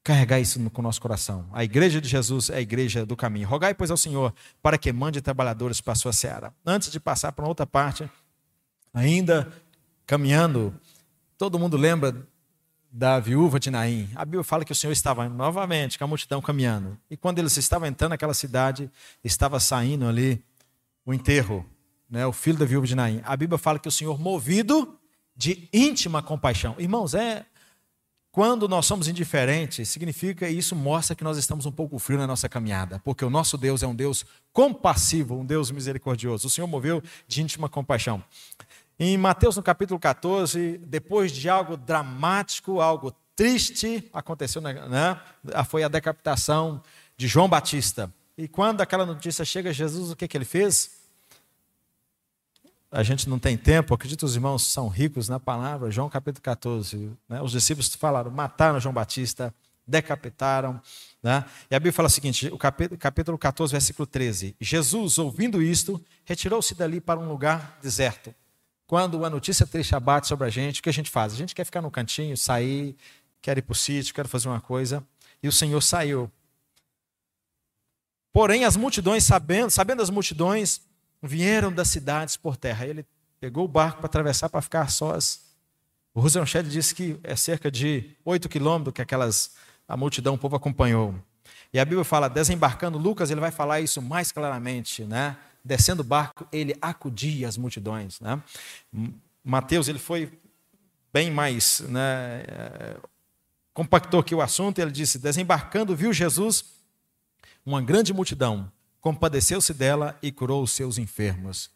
carregar 0.04 0.38
isso 0.38 0.60
no, 0.60 0.70
com 0.70 0.80
o 0.80 0.84
nosso 0.84 1.00
coração. 1.00 1.48
A 1.52 1.64
igreja 1.64 2.00
de 2.00 2.08
Jesus 2.08 2.50
é 2.50 2.56
a 2.56 2.60
igreja 2.60 3.04
do 3.04 3.16
caminho. 3.16 3.48
Rogai, 3.48 3.74
pois, 3.74 3.90
ao 3.90 3.96
Senhor 3.96 4.34
para 4.62 4.78
que 4.78 4.92
mande 4.92 5.20
trabalhadores 5.20 5.80
para 5.80 5.94
a 5.94 5.96
sua 5.96 6.12
seara. 6.12 6.54
Antes 6.64 6.92
de 6.92 7.00
passar 7.00 7.32
para 7.32 7.48
outra 7.48 7.66
parte, 7.66 8.08
ainda 8.92 9.52
caminhando 10.06 10.72
Todo 11.38 11.58
mundo 11.58 11.76
lembra 11.76 12.26
da 12.90 13.20
viúva 13.20 13.60
de 13.60 13.70
Naim. 13.70 14.08
A 14.14 14.24
Bíblia 14.24 14.42
fala 14.42 14.64
que 14.64 14.72
o 14.72 14.74
Senhor 14.74 14.92
estava 14.92 15.28
novamente 15.28 15.98
com 15.98 16.04
a 16.04 16.06
multidão 16.06 16.40
caminhando. 16.40 16.98
E 17.10 17.16
quando 17.16 17.38
eles 17.38 17.54
estavam 17.58 17.86
entrando 17.86 18.12
naquela 18.12 18.32
cidade, 18.32 18.90
estava 19.22 19.60
saindo 19.60 20.06
ali 20.06 20.42
o 21.04 21.12
enterro, 21.12 21.64
né, 22.08 22.26
o 22.26 22.32
filho 22.32 22.56
da 22.56 22.64
viúva 22.64 22.86
de 22.86 22.94
Naim. 22.94 23.20
A 23.24 23.36
Bíblia 23.36 23.58
fala 23.58 23.78
que 23.78 23.86
o 23.86 23.92
Senhor, 23.92 24.18
movido 24.18 24.98
de 25.36 25.68
íntima 25.74 26.22
compaixão. 26.22 26.74
Irmãos, 26.78 27.12
é 27.12 27.44
quando 28.36 28.68
nós 28.68 28.84
somos 28.84 29.08
indiferentes, 29.08 29.88
significa 29.88 30.48
e 30.48 30.58
isso 30.58 30.76
mostra 30.76 31.16
que 31.16 31.24
nós 31.24 31.38
estamos 31.38 31.64
um 31.64 31.72
pouco 31.72 31.98
frio 31.98 32.18
na 32.18 32.26
nossa 32.26 32.48
caminhada, 32.48 33.00
porque 33.02 33.24
o 33.24 33.30
nosso 33.30 33.56
Deus 33.56 33.82
é 33.82 33.86
um 33.86 33.94
Deus 33.94 34.26
compassivo, 34.52 35.36
um 35.36 35.44
Deus 35.44 35.70
misericordioso. 35.70 36.46
O 36.46 36.50
Senhor 36.50 36.66
moveu 36.66 37.02
de 37.26 37.42
íntima 37.42 37.66
compaixão. 37.68 38.22
Em 38.98 39.16
Mateus, 39.18 39.56
no 39.56 39.62
capítulo 39.62 40.00
14, 40.00 40.78
depois 40.78 41.30
de 41.30 41.48
algo 41.48 41.76
dramático, 41.76 42.80
algo 42.80 43.14
triste, 43.34 44.08
aconteceu, 44.12 44.62
né? 44.62 44.74
né 44.88 45.20
foi 45.68 45.84
a 45.84 45.88
decapitação 45.88 46.82
de 47.16 47.26
João 47.28 47.48
Batista. 47.48 48.12
E 48.38 48.48
quando 48.48 48.80
aquela 48.80 49.04
notícia 49.04 49.44
chega 49.44 49.72
Jesus, 49.72 50.10
o 50.10 50.16
que, 50.16 50.26
que 50.26 50.36
ele 50.36 50.44
fez? 50.44 50.96
a 52.90 53.02
gente 53.02 53.28
não 53.28 53.38
tem 53.38 53.56
tempo, 53.56 53.92
acredito 53.92 54.24
os 54.24 54.36
irmãos 54.36 54.62
são 54.62 54.88
ricos 54.88 55.28
na 55.28 55.38
palavra, 55.38 55.90
João 55.90 56.08
capítulo 56.08 56.42
14. 56.42 57.10
Né? 57.28 57.42
Os 57.42 57.52
discípulos 57.52 57.94
falaram, 57.94 58.30
mataram 58.30 58.80
João 58.80 58.94
Batista, 58.94 59.52
decapitaram. 59.86 60.80
Né? 61.22 61.44
E 61.70 61.74
a 61.74 61.78
Bíblia 61.78 61.92
fala 61.92 62.06
o 62.06 62.10
seguinte, 62.10 62.48
o 62.48 62.58
capítulo 62.98 63.36
14, 63.36 63.72
versículo 63.72 64.06
13. 64.06 64.56
Jesus, 64.60 65.18
ouvindo 65.18 65.62
isto, 65.62 66.02
retirou-se 66.24 66.74
dali 66.74 67.00
para 67.00 67.20
um 67.20 67.28
lugar 67.28 67.78
deserto. 67.82 68.34
Quando 68.86 69.24
a 69.24 69.30
notícia 69.30 69.66
triste 69.66 69.94
abate 69.94 70.28
sobre 70.28 70.46
a 70.46 70.50
gente, 70.50 70.80
o 70.80 70.82
que 70.82 70.88
a 70.88 70.92
gente 70.92 71.10
faz? 71.10 71.32
A 71.32 71.36
gente 71.36 71.54
quer 71.54 71.64
ficar 71.64 71.82
no 71.82 71.90
cantinho, 71.90 72.36
sair, 72.36 72.96
quer 73.42 73.58
ir 73.58 73.62
para 73.62 73.72
o 73.72 73.74
sítio, 73.74 74.14
quer 74.14 74.26
fazer 74.28 74.48
uma 74.48 74.60
coisa. 74.60 75.04
E 75.42 75.48
o 75.48 75.52
Senhor 75.52 75.80
saiu. 75.80 76.30
Porém, 78.32 78.64
as 78.64 78.76
multidões, 78.76 79.24
sabendo, 79.24 79.70
sabendo 79.70 80.02
as 80.02 80.10
multidões, 80.10 80.80
vieram 81.22 81.72
das 81.72 81.88
cidades 81.88 82.36
por 82.36 82.56
terra. 82.56 82.86
Ele 82.86 83.04
pegou 83.40 83.64
o 83.64 83.68
barco 83.68 83.98
para 83.98 84.06
atravessar 84.06 84.48
para 84.48 84.62
ficar 84.62 84.88
sós. 84.90 85.40
O 86.14 86.20
Rosenscheld 86.20 86.70
disse 86.70 86.94
que 86.94 87.18
é 87.22 87.34
cerca 87.34 87.70
de 87.70 88.16
oito 88.24 88.48
quilômetros 88.48 88.94
que 88.94 89.02
aquelas 89.02 89.54
a 89.88 89.96
multidão, 89.96 90.34
o 90.34 90.38
povo 90.38 90.56
acompanhou. 90.56 91.14
E 91.72 91.78
a 91.78 91.84
Bíblia 91.84 92.04
fala, 92.04 92.28
desembarcando, 92.28 92.98
Lucas 92.98 93.30
ele 93.30 93.40
vai 93.40 93.50
falar 93.50 93.80
isso 93.80 94.02
mais 94.02 94.32
claramente, 94.32 95.04
né? 95.04 95.36
Descendo 95.66 96.02
o 96.02 96.04
barco, 96.04 96.46
ele 96.52 96.76
acudia 96.80 97.48
as 97.48 97.56
multidões, 97.56 98.20
né? 98.20 98.40
Mateus 99.42 99.88
ele 99.88 99.98
foi 99.98 100.32
bem 101.12 101.30
mais, 101.30 101.80
né? 101.80 102.44
É, 102.46 102.96
compactou 103.74 104.20
aqui 104.20 104.34
o 104.34 104.40
assunto. 104.40 104.78
Ele 104.78 104.90
disse, 104.90 105.18
desembarcando, 105.18 105.96
viu 105.96 106.12
Jesus 106.12 106.64
uma 107.64 107.82
grande 107.82 108.14
multidão 108.14 108.70
compadeceu-se 109.06 109.72
dela 109.72 110.18
e 110.20 110.32
curou 110.32 110.64
os 110.64 110.72
seus 110.72 110.98
enfermos. 110.98 111.70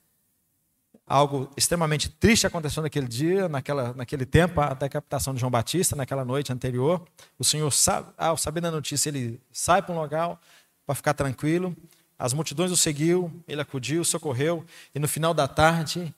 Algo 1.06 1.48
extremamente 1.56 2.08
triste 2.08 2.44
aconteceu 2.44 2.82
naquele 2.82 3.06
dia, 3.06 3.48
naquela, 3.48 3.92
naquele 3.94 4.26
tempo, 4.26 4.60
a 4.60 4.74
decapitação 4.74 5.32
de 5.32 5.38
João 5.38 5.50
Batista, 5.50 5.94
naquela 5.94 6.24
noite 6.24 6.52
anterior. 6.52 7.06
O 7.38 7.44
Senhor, 7.44 7.72
ao 8.18 8.36
saber 8.36 8.60
da 8.60 8.70
notícia, 8.72 9.10
ele 9.10 9.40
sai 9.52 9.80
para 9.80 9.94
um 9.94 9.98
local 9.98 10.40
para 10.84 10.96
ficar 10.96 11.14
tranquilo. 11.14 11.76
As 12.20 12.34
multidões 12.34 12.70
o 12.70 12.76
seguiu, 12.76 13.32
ele 13.48 13.62
acudiu, 13.62 14.04
socorreu, 14.04 14.62
e 14.94 14.98
no 14.98 15.08
final 15.08 15.32
da 15.32 15.48
tarde, 15.48 16.14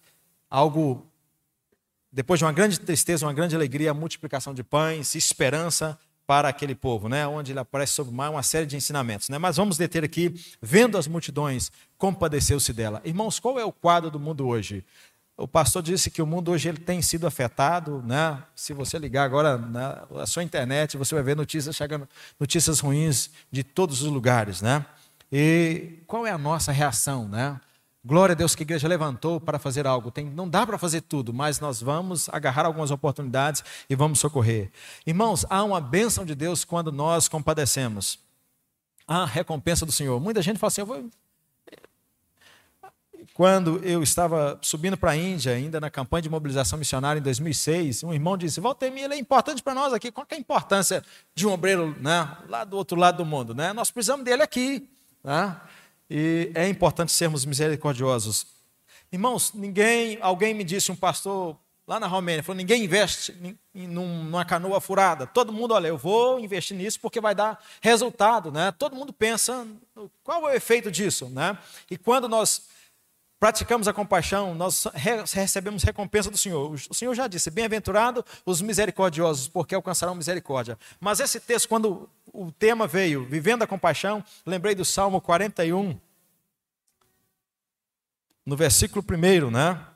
algo, 0.50 1.06
depois 2.10 2.38
de 2.38 2.44
uma 2.44 2.52
grande 2.52 2.80
tristeza, 2.80 3.24
uma 3.24 3.32
grande 3.32 3.54
alegria, 3.54 3.92
a 3.92 3.94
multiplicação 3.94 4.52
de 4.52 4.64
pães, 4.64 5.14
esperança, 5.14 5.96
para 6.26 6.48
aquele 6.48 6.74
povo, 6.74 7.08
né? 7.08 7.24
onde 7.26 7.52
ele 7.52 7.60
aparece 7.60 7.92
sobre 7.92 8.12
o 8.12 8.16
mar, 8.16 8.30
uma 8.30 8.42
série 8.42 8.66
de 8.66 8.76
ensinamentos. 8.76 9.28
Né? 9.28 9.38
Mas 9.38 9.56
vamos 9.56 9.76
deter 9.76 10.02
aqui, 10.02 10.34
vendo 10.60 10.98
as 10.98 11.06
multidões, 11.06 11.70
compadeceu-se 11.96 12.72
dela. 12.72 13.00
Irmãos, 13.04 13.38
qual 13.38 13.58
é 13.60 13.64
o 13.64 13.70
quadro 13.70 14.10
do 14.10 14.18
mundo 14.18 14.46
hoje? 14.48 14.84
O 15.36 15.46
pastor 15.46 15.82
disse 15.82 16.10
que 16.10 16.20
o 16.20 16.26
mundo 16.26 16.50
hoje 16.50 16.68
ele 16.68 16.78
tem 16.78 17.00
sido 17.00 17.28
afetado, 17.28 18.02
né? 18.04 18.42
Se 18.56 18.72
você 18.72 18.98
ligar 18.98 19.24
agora 19.24 19.56
na 19.56 20.26
sua 20.26 20.42
internet, 20.42 20.96
você 20.96 21.14
vai 21.14 21.24
ver 21.24 21.36
notícias 21.36 21.74
chegando, 21.74 22.08
notícias 22.40 22.80
ruins 22.80 23.30
de 23.50 23.62
todos 23.62 24.02
os 24.02 24.08
lugares, 24.08 24.60
né? 24.60 24.84
E 25.32 26.00
qual 26.06 26.26
é 26.26 26.30
a 26.30 26.36
nossa 26.36 26.70
reação, 26.70 27.26
né? 27.26 27.58
Glória 28.04 28.32
a 28.32 28.36
Deus 28.36 28.54
que 28.54 28.62
a 28.62 28.66
igreja 28.66 28.86
levantou 28.86 29.40
para 29.40 29.58
fazer 29.58 29.86
algo. 29.86 30.10
Tem, 30.10 30.26
não 30.26 30.48
dá 30.48 30.66
para 30.66 30.76
fazer 30.76 31.00
tudo, 31.02 31.32
mas 31.32 31.60
nós 31.60 31.80
vamos 31.80 32.28
agarrar 32.28 32.66
algumas 32.66 32.90
oportunidades 32.90 33.64
e 33.88 33.94
vamos 33.94 34.18
socorrer. 34.18 34.70
Irmãos, 35.06 35.46
há 35.48 35.62
uma 35.62 35.80
bênção 35.80 36.24
de 36.24 36.34
Deus 36.34 36.64
quando 36.64 36.92
nós 36.92 37.28
compadecemos. 37.28 38.18
Há 39.06 39.24
recompensa 39.24 39.86
do 39.86 39.92
Senhor. 39.92 40.20
Muita 40.20 40.42
gente 40.42 40.58
fala 40.58 40.68
assim, 40.68 40.80
eu 40.82 40.86
vou... 40.86 41.10
Quando 43.34 43.82
eu 43.84 44.02
estava 44.02 44.58
subindo 44.60 44.96
para 44.96 45.12
a 45.12 45.16
Índia, 45.16 45.52
ainda 45.54 45.80
na 45.80 45.88
campanha 45.88 46.22
de 46.22 46.28
mobilização 46.28 46.78
missionária 46.78 47.18
em 47.18 47.22
2006, 47.22 48.02
um 48.02 48.12
irmão 48.12 48.36
disse: 48.36 48.60
Valtemir, 48.60 49.04
ele 49.04 49.14
é 49.14 49.16
importante 49.16 49.62
para 49.62 49.74
nós 49.74 49.92
aqui. 49.94 50.12
Qual 50.12 50.26
é 50.28 50.34
a 50.34 50.38
importância 50.38 51.02
de 51.34 51.46
um 51.46 51.52
obreiro 51.52 51.96
né, 51.98 52.36
lá 52.46 52.64
do 52.64 52.76
outro 52.76 52.98
lado 52.98 53.18
do 53.18 53.24
mundo? 53.24 53.54
Né? 53.54 53.72
Nós 53.72 53.90
precisamos 53.90 54.24
dele 54.24 54.42
aqui. 54.42 54.86
Né? 55.22 55.60
E 56.10 56.50
é 56.54 56.68
importante 56.68 57.12
sermos 57.12 57.44
misericordiosos. 57.44 58.46
Irmãos, 59.10 59.52
ninguém, 59.54 60.18
alguém 60.20 60.54
me 60.54 60.64
disse, 60.64 60.90
um 60.90 60.96
pastor 60.96 61.56
lá 61.86 61.98
na 61.98 62.06
Romênia, 62.06 62.42
falou: 62.42 62.56
ninguém 62.56 62.84
investe 62.84 63.56
em, 63.74 63.86
numa 63.86 64.44
canoa 64.44 64.80
furada. 64.80 65.26
Todo 65.26 65.52
mundo, 65.52 65.74
olha, 65.74 65.88
eu 65.88 65.98
vou 65.98 66.38
investir 66.40 66.76
nisso 66.76 66.98
porque 67.00 67.20
vai 67.20 67.34
dar 67.34 67.62
resultado, 67.80 68.50
né? 68.50 68.72
Todo 68.72 68.96
mundo 68.96 69.12
pensa 69.12 69.66
qual 70.22 70.48
é 70.48 70.52
o 70.52 70.56
efeito 70.56 70.90
disso, 70.90 71.28
né? 71.28 71.58
E 71.90 71.96
quando 71.96 72.28
nós 72.28 72.62
praticamos 73.42 73.88
a 73.88 73.92
compaixão, 73.92 74.54
nós 74.54 74.86
recebemos 75.32 75.82
recompensa 75.82 76.30
do 76.30 76.36
Senhor. 76.36 76.74
O 76.88 76.94
Senhor 76.94 77.12
já 77.12 77.26
disse: 77.26 77.50
bem-aventurado 77.50 78.24
os 78.46 78.62
misericordiosos, 78.62 79.48
porque 79.48 79.74
alcançarão 79.74 80.14
misericórdia. 80.14 80.78
Mas 81.00 81.18
esse 81.18 81.40
texto, 81.40 81.68
quando 81.68 82.08
o 82.32 82.52
tema 82.52 82.86
veio, 82.86 83.26
vivendo 83.26 83.64
a 83.64 83.66
compaixão, 83.66 84.24
lembrei 84.46 84.76
do 84.76 84.84
Salmo 84.84 85.20
41, 85.20 85.98
no 88.46 88.56
versículo 88.56 89.04
1, 89.04 89.50
né? 89.50 89.86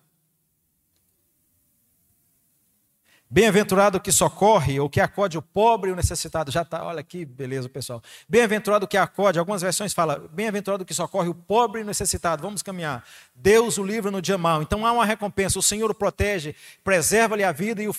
Bem-aventurado 3.28 3.99
que 3.99 4.12
socorre 4.12 4.78
ou 4.78 4.88
que 4.88 5.00
acode 5.00 5.37
o 5.37 5.42
pobre 5.42 5.90
e 5.90 5.92
o 5.92 5.97
necessitado. 5.97 6.52
Já 6.52 6.62
está, 6.62 6.85
olha 6.85 7.02
que 7.02 7.25
beleza, 7.25 7.68
pessoal. 7.68 8.00
Bem-aventurado 8.28 8.87
que 8.87 8.97
acode, 8.97 9.37
algumas 9.37 9.62
versões 9.62 9.92
falam, 9.92 10.28
bem-aventurado 10.33 10.85
que 10.85 10.95
socorre 10.95 11.28
o 11.28 11.35
pobre 11.35 11.80
e 11.80 11.83
o 11.83 11.87
necessitado. 11.87 12.40
Vamos 12.40 12.62
caminhar. 12.62 13.04
Deus 13.35 13.78
o 13.78 13.83
livra 13.85 14.12
no 14.12 14.23
dia 14.23 14.38
mau. 14.38 14.62
Então 14.62 14.87
há 14.87 14.92
uma 14.92 15.04
recompensa. 15.04 15.59
O 15.59 15.62
Senhor 15.62 15.90
o 15.90 15.95
protege, 15.95 16.54
preserva-lhe 16.85 17.42
a 17.42 17.50
vida 17.50 17.83
e 17.83 17.88
o, 17.88 17.95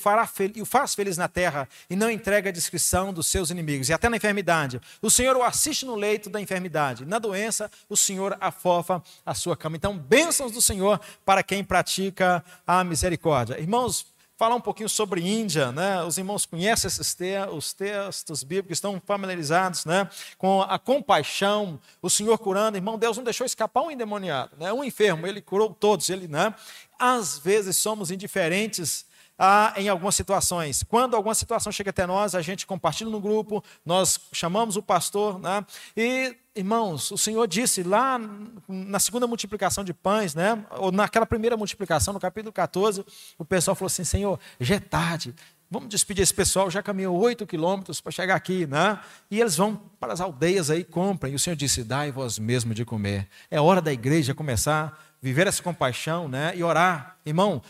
e 0.55 0.61
o 0.61 0.65
faz 0.65 0.95
feliz 0.95 1.17
na 1.17 1.27
terra 1.27 1.67
e 1.89 1.95
não 1.95 2.09
entrega 2.09 2.47
a 2.47 2.53
descrição 2.53 3.11
dos 3.11 3.27
seus 3.27 3.49
inimigos. 3.49 3.89
E 3.89 3.93
até 3.93 4.07
na 4.07 4.15
enfermidade. 4.15 4.79
O 5.01 5.11
Senhor 5.11 5.35
o 5.35 5.43
assiste 5.43 5.85
no 5.85 5.95
leito 5.95 6.29
da 6.29 6.39
enfermidade. 6.39 7.05
Na 7.05 7.19
doença, 7.19 7.69
o 7.89 7.97
Senhor 7.97 8.37
afofa 8.39 9.03
a 9.25 9.33
sua 9.33 9.57
cama. 9.57 9.75
Então, 9.75 9.97
bênçãos 9.97 10.53
do 10.53 10.61
Senhor 10.61 11.01
para 11.25 11.43
quem 11.43 11.65
pratica 11.65 12.41
a 12.65 12.81
misericórdia. 12.85 13.59
Irmãos, 13.59 14.05
falar 14.37 14.55
um 14.55 14.61
pouquinho 14.61 14.87
sobre 14.87 15.27
Índia, 15.27 15.71
né? 15.71 16.03
Os 16.03 16.17
irmãos 16.17 16.45
conhecem 16.45 16.87
esses 16.87 17.15
te 17.15 17.25
os 17.51 17.73
textos 17.73 18.43
bíblicos, 18.43 18.77
estão 18.77 19.01
familiarizados, 19.03 19.83
né? 19.83 20.07
Com 20.37 20.61
a 20.61 20.77
compaixão, 20.77 21.79
o 22.01 22.09
Senhor 22.09 22.37
curando, 22.37 22.77
irmão, 22.77 22.99
Deus 22.99 23.17
não 23.17 23.23
deixou 23.23 23.45
escapar 23.45 23.81
um 23.81 23.89
endemoniado, 23.89 24.51
né? 24.57 24.71
Um 24.71 24.83
enfermo, 24.83 25.25
ele 25.25 25.41
curou 25.41 25.73
todos, 25.73 26.09
ele, 26.09 26.27
né? 26.27 26.53
Às 26.99 27.39
vezes 27.39 27.77
somos 27.77 28.11
indiferentes 28.11 29.06
ah, 29.37 29.73
em 29.77 29.87
algumas 29.87 30.15
situações. 30.15 30.83
Quando 30.83 31.15
alguma 31.15 31.35
situação 31.35 31.71
chega 31.71 31.91
até 31.91 32.05
nós, 32.05 32.33
a 32.33 32.41
gente 32.41 32.65
compartilha 32.65 33.09
no 33.09 33.19
grupo, 33.19 33.63
nós 33.85 34.19
chamamos 34.31 34.75
o 34.75 34.81
pastor, 34.81 35.39
né? 35.39 35.63
E, 35.95 36.35
irmãos, 36.55 37.11
o 37.11 37.17
Senhor 37.17 37.47
disse 37.47 37.83
lá 37.83 38.19
na 38.67 38.99
segunda 38.99 39.27
multiplicação 39.27 39.83
de 39.83 39.93
pães, 39.93 40.33
né? 40.33 40.65
Ou 40.77 40.91
naquela 40.91 41.25
primeira 41.25 41.55
multiplicação, 41.55 42.13
no 42.13 42.19
capítulo 42.19 42.51
14, 42.51 43.05
o 43.37 43.45
pessoal 43.45 43.75
falou 43.75 43.87
assim: 43.87 44.03
Senhor, 44.03 44.39
já 44.59 44.75
é 44.75 44.79
tarde. 44.79 45.35
Vamos 45.69 45.89
despedir 45.89 46.23
esse 46.23 46.33
pessoal, 46.33 46.71
já 46.71 46.81
caminhou 46.81 47.19
oito 47.19 47.45
quilômetros 47.45 47.99
para 47.99 48.11
chegar 48.11 48.35
aqui, 48.35 48.65
né? 48.65 48.99
E 49.29 49.39
eles 49.39 49.57
vão 49.57 49.75
para 49.99 50.13
as 50.13 50.21
aldeias 50.21 50.69
aí, 50.69 50.83
comprem. 50.83 51.33
E 51.33 51.35
o 51.35 51.39
Senhor 51.39 51.55
disse: 51.55 51.83
Dai 51.83 52.11
vós 52.11 52.39
mesmo 52.39 52.73
de 52.73 52.85
comer. 52.85 53.27
É 53.51 53.59
hora 53.59 53.81
da 53.81 53.91
igreja 53.91 54.33
começar 54.33 54.97
viver 55.21 55.47
essa 55.47 55.61
compaixão, 55.61 56.27
né? 56.27 56.53
E 56.55 56.63
orar. 56.63 57.17
Irmão, 57.25 57.61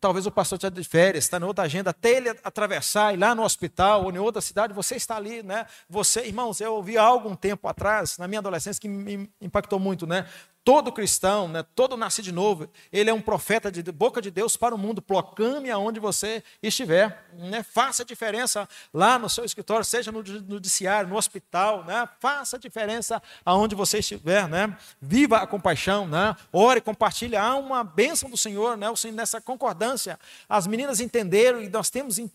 talvez 0.00 0.26
o 0.26 0.30
pastor 0.30 0.56
esteja 0.56 0.70
de 0.70 0.84
férias, 0.84 1.24
está 1.24 1.38
em 1.38 1.42
outra 1.42 1.64
agenda, 1.64 1.90
até 1.90 2.16
ele 2.16 2.30
atravessar, 2.42 3.12
ir 3.14 3.16
lá 3.16 3.34
no 3.34 3.42
hospital 3.42 4.04
ou 4.04 4.12
em 4.12 4.18
outra 4.18 4.40
cidade, 4.40 4.72
você 4.72 4.96
está 4.96 5.16
ali, 5.16 5.42
né? 5.42 5.66
Você, 5.88 6.26
irmãos, 6.26 6.60
eu 6.60 6.74
ouvi 6.74 6.96
há 6.96 7.02
algum 7.02 7.34
tempo 7.34 7.66
atrás, 7.68 8.18
na 8.18 8.28
minha 8.28 8.38
adolescência, 8.38 8.80
que 8.80 8.88
me 8.88 9.30
impactou 9.40 9.78
muito, 9.78 10.06
né? 10.06 10.26
Todo 10.68 10.92
cristão, 10.92 11.48
né, 11.48 11.64
todo 11.74 11.96
nascido 11.96 12.26
de 12.26 12.32
novo, 12.32 12.68
ele 12.92 13.08
é 13.08 13.14
um 13.14 13.22
profeta 13.22 13.72
de 13.72 13.82
boca 13.90 14.20
de 14.20 14.30
Deus 14.30 14.54
para 14.54 14.74
o 14.74 14.78
mundo. 14.78 15.00
Proclame 15.00 15.70
aonde 15.70 15.98
você 15.98 16.44
estiver. 16.62 17.26
Né? 17.32 17.62
Faça 17.62 18.04
diferença 18.04 18.68
lá 18.92 19.18
no 19.18 19.30
seu 19.30 19.46
escritório, 19.46 19.82
seja 19.82 20.12
no 20.12 20.22
judiciário, 20.22 21.08
no 21.08 21.16
hospital. 21.16 21.84
Né? 21.84 22.06
Faça 22.20 22.58
diferença 22.58 23.22
aonde 23.46 23.74
você 23.74 24.00
estiver. 24.00 24.46
Né? 24.46 24.76
Viva 25.00 25.38
a 25.38 25.46
compaixão. 25.46 26.06
Né? 26.06 26.36
Ore, 26.52 26.82
compartilhe. 26.82 27.34
Há 27.34 27.56
uma 27.56 27.82
bênção 27.82 28.28
do 28.28 28.36
Senhor 28.36 28.76
né? 28.76 28.88
nessa 29.14 29.40
concordância. 29.40 30.20
As 30.46 30.66
meninas 30.66 31.00
entenderam 31.00 31.62
e 31.62 31.70
nós 31.70 31.88
temos 31.88 32.18
eh, 32.18 32.26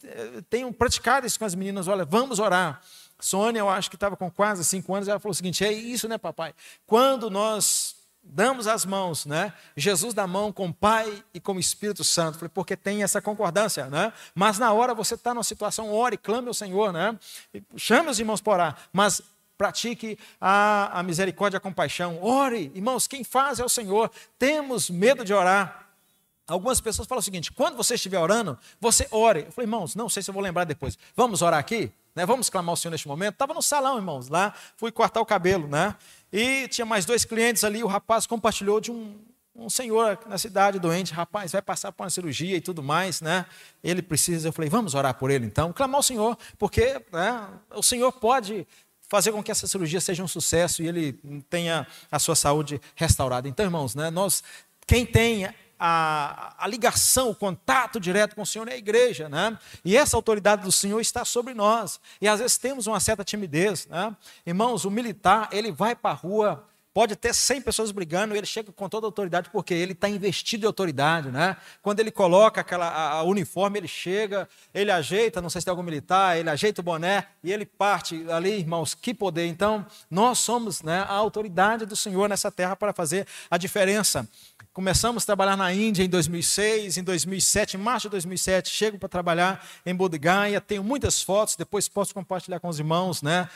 tenho 0.49 0.73
praticado 0.73 1.27
isso 1.27 1.37
com 1.37 1.45
as 1.45 1.53
meninas. 1.53 1.87
Olha, 1.87 2.03
vamos 2.03 2.39
orar. 2.39 2.81
Sônia, 3.19 3.59
eu 3.59 3.69
acho 3.69 3.91
que 3.91 3.95
estava 3.95 4.17
com 4.17 4.31
quase 4.31 4.65
cinco 4.65 4.95
anos, 4.95 5.07
ela 5.07 5.19
falou 5.19 5.33
o 5.33 5.35
seguinte: 5.35 5.63
é 5.63 5.71
isso, 5.71 6.09
né, 6.09 6.17
papai? 6.17 6.55
Quando 6.87 7.29
nós 7.29 7.95
damos 8.23 8.67
as 8.67 8.85
mãos, 8.85 9.25
né? 9.25 9.53
Jesus 9.75 10.13
dá 10.13 10.25
mão 10.25 10.51
com 10.51 10.67
o 10.67 10.73
Pai 10.73 11.23
e 11.33 11.39
com 11.39 11.53
o 11.53 11.59
Espírito 11.59 12.03
Santo, 12.03 12.37
falei, 12.37 12.51
porque 12.53 12.77
tem 12.77 13.03
essa 13.03 13.21
concordância, 13.21 13.87
né? 13.87 14.13
Mas 14.33 14.57
na 14.57 14.71
hora 14.71 14.93
você 14.93 15.15
está 15.15 15.33
numa 15.33 15.43
situação, 15.43 15.91
ore, 15.93 16.17
clame 16.17 16.47
ao 16.47 16.53
Senhor, 16.53 16.93
né? 16.93 17.17
Chame 17.75 18.09
os 18.09 18.19
irmãos 18.19 18.41
para 18.41 18.53
orar, 18.53 18.77
mas 18.93 19.21
pratique 19.57 20.17
a, 20.39 20.99
a 20.99 21.03
misericórdia 21.03 21.57
a 21.57 21.61
compaixão. 21.61 22.21
Ore, 22.23 22.71
irmãos, 22.73 23.07
quem 23.07 23.23
faz 23.23 23.59
é 23.59 23.65
o 23.65 23.69
Senhor. 23.69 24.09
Temos 24.39 24.89
medo 24.89 25.23
de 25.23 25.33
orar. 25.33 25.87
Algumas 26.47 26.81
pessoas 26.81 27.07
falam 27.07 27.19
o 27.19 27.23
seguinte: 27.23 27.51
quando 27.51 27.77
você 27.77 27.95
estiver 27.95 28.19
orando, 28.19 28.57
você 28.79 29.07
ore. 29.11 29.41
Eu 29.45 29.51
falei, 29.51 29.65
irmãos, 29.65 29.95
não 29.95 30.09
sei 30.09 30.23
se 30.23 30.29
eu 30.29 30.33
vou 30.33 30.43
lembrar 30.43 30.65
depois. 30.65 30.97
Vamos 31.15 31.41
orar 31.41 31.59
aqui? 31.59 31.91
Né? 32.15 32.25
Vamos 32.25 32.49
clamar 32.49 32.71
ao 32.71 32.77
Senhor 32.77 32.91
neste 32.91 33.07
momento? 33.07 33.33
Estava 33.33 33.53
no 33.53 33.61
salão, 33.61 33.97
irmãos, 33.97 34.27
lá, 34.29 34.53
fui 34.77 34.91
cortar 34.91 35.19
o 35.21 35.25
cabelo, 35.25 35.67
né? 35.67 35.95
E 36.31 36.67
tinha 36.67 36.85
mais 36.85 37.05
dois 37.05 37.25
clientes 37.25 37.63
ali, 37.63 37.83
o 37.83 37.87
rapaz 37.87 38.27
compartilhou 38.27 38.79
de 38.79 38.91
um, 38.91 39.19
um 39.55 39.69
senhor 39.69 40.19
na 40.27 40.37
cidade 40.37 40.79
doente, 40.79 41.13
rapaz, 41.13 41.51
vai 41.51 41.61
passar 41.61 41.91
por 41.91 42.03
uma 42.03 42.09
cirurgia 42.09 42.57
e 42.57 42.61
tudo 42.61 42.81
mais, 42.81 43.21
né? 43.21 43.45
Ele 43.83 44.01
precisa, 44.01 44.47
eu 44.47 44.53
falei, 44.53 44.69
vamos 44.69 44.93
orar 44.95 45.13
por 45.15 45.29
ele 45.29 45.45
então, 45.45 45.71
clamar 45.71 45.97
ao 45.97 46.03
Senhor, 46.03 46.37
porque 46.57 47.01
né, 47.11 47.47
o 47.71 47.83
Senhor 47.83 48.11
pode 48.11 48.67
fazer 49.07 49.31
com 49.31 49.43
que 49.43 49.51
essa 49.51 49.67
cirurgia 49.67 50.01
seja 50.01 50.23
um 50.23 50.27
sucesso 50.27 50.81
e 50.81 50.87
ele 50.87 51.13
tenha 51.49 51.85
a 52.11 52.17
sua 52.17 52.35
saúde 52.35 52.81
restaurada. 52.95 53.47
Então, 53.47 53.63
irmãos, 53.63 53.93
né, 53.93 54.09
nós, 54.09 54.43
quem 54.87 55.05
tem 55.05 55.47
a, 55.79 56.55
a, 56.57 56.67
ligação, 56.67 57.29
o 57.29 57.35
contato 57.35 57.99
direto 57.99 58.35
com 58.35 58.41
o 58.41 58.45
Senhor 58.45 58.67
é 58.67 58.73
a 58.73 58.77
igreja, 58.77 59.27
né? 59.27 59.57
E 59.83 59.97
essa 59.97 60.15
autoridade 60.15 60.63
do 60.63 60.71
Senhor 60.71 60.99
está 60.99 61.25
sobre 61.25 61.53
nós. 61.53 61.99
E 62.21 62.27
às 62.27 62.39
vezes 62.39 62.57
temos 62.57 62.87
uma 62.87 62.99
certa 62.99 63.23
timidez, 63.23 63.87
né? 63.87 64.15
Irmãos, 64.45 64.85
o 64.85 64.91
militar, 64.91 65.49
ele 65.51 65.71
vai 65.71 65.95
para 65.95 66.11
a 66.11 66.13
rua, 66.13 66.65
pode 66.93 67.15
ter 67.15 67.33
100 67.33 67.61
pessoas 67.61 67.91
brigando, 67.91 68.35
ele 68.35 68.45
chega 68.45 68.71
com 68.71 68.87
toda 68.87 69.07
a 69.07 69.09
autoridade, 69.09 69.49
porque 69.49 69.73
ele 69.73 69.93
está 69.93 70.07
investido 70.07 70.65
em 70.65 70.67
autoridade, 70.67 71.29
né? 71.29 71.57
Quando 71.81 71.99
ele 71.99 72.11
coloca 72.11 72.61
aquela 72.61 72.87
a, 72.87 73.11
a 73.13 73.23
uniforme, 73.23 73.79
ele 73.79 73.87
chega, 73.87 74.47
ele 74.73 74.91
ajeita, 74.91 75.41
não 75.41 75.49
sei 75.49 75.61
se 75.61 75.65
tem 75.65 75.71
algum 75.71 75.83
militar, 75.83 76.37
ele 76.37 76.49
ajeita 76.49 76.81
o 76.81 76.83
boné 76.83 77.25
e 77.43 77.51
ele 77.51 77.65
parte 77.65 78.25
ali, 78.29 78.59
irmãos, 78.59 78.93
que 78.93 79.13
poder. 79.13 79.47
Então, 79.47 79.85
nós 80.09 80.37
somos 80.39 80.83
né, 80.83 80.99
a 80.99 81.13
autoridade 81.13 81.85
do 81.85 81.95
Senhor 81.95 82.29
nessa 82.29 82.51
terra 82.51 82.75
para 82.75 82.93
fazer 82.93 83.25
a 83.49 83.57
diferença. 83.57 84.27
Começamos 84.71 85.21
a 85.21 85.25
trabalhar 85.27 85.55
na 85.55 85.71
Índia 85.71 86.03
em 86.03 86.09
2006, 86.09 86.97
em 86.97 87.03
2007, 87.03 87.77
em 87.77 87.79
março 87.79 88.07
de 88.07 88.11
2007, 88.11 88.69
chego 88.69 88.97
para 88.97 89.07
trabalhar 89.07 89.63
em 89.85 89.93
Bodh 89.93 90.15
tenho 90.67 90.83
muitas 90.83 91.21
fotos, 91.21 91.55
depois 91.55 91.87
posso 91.87 92.11
compartilhar 92.11 92.59
com 92.59 92.67
os 92.67 92.79
irmãos, 92.79 93.21
né, 93.21 93.47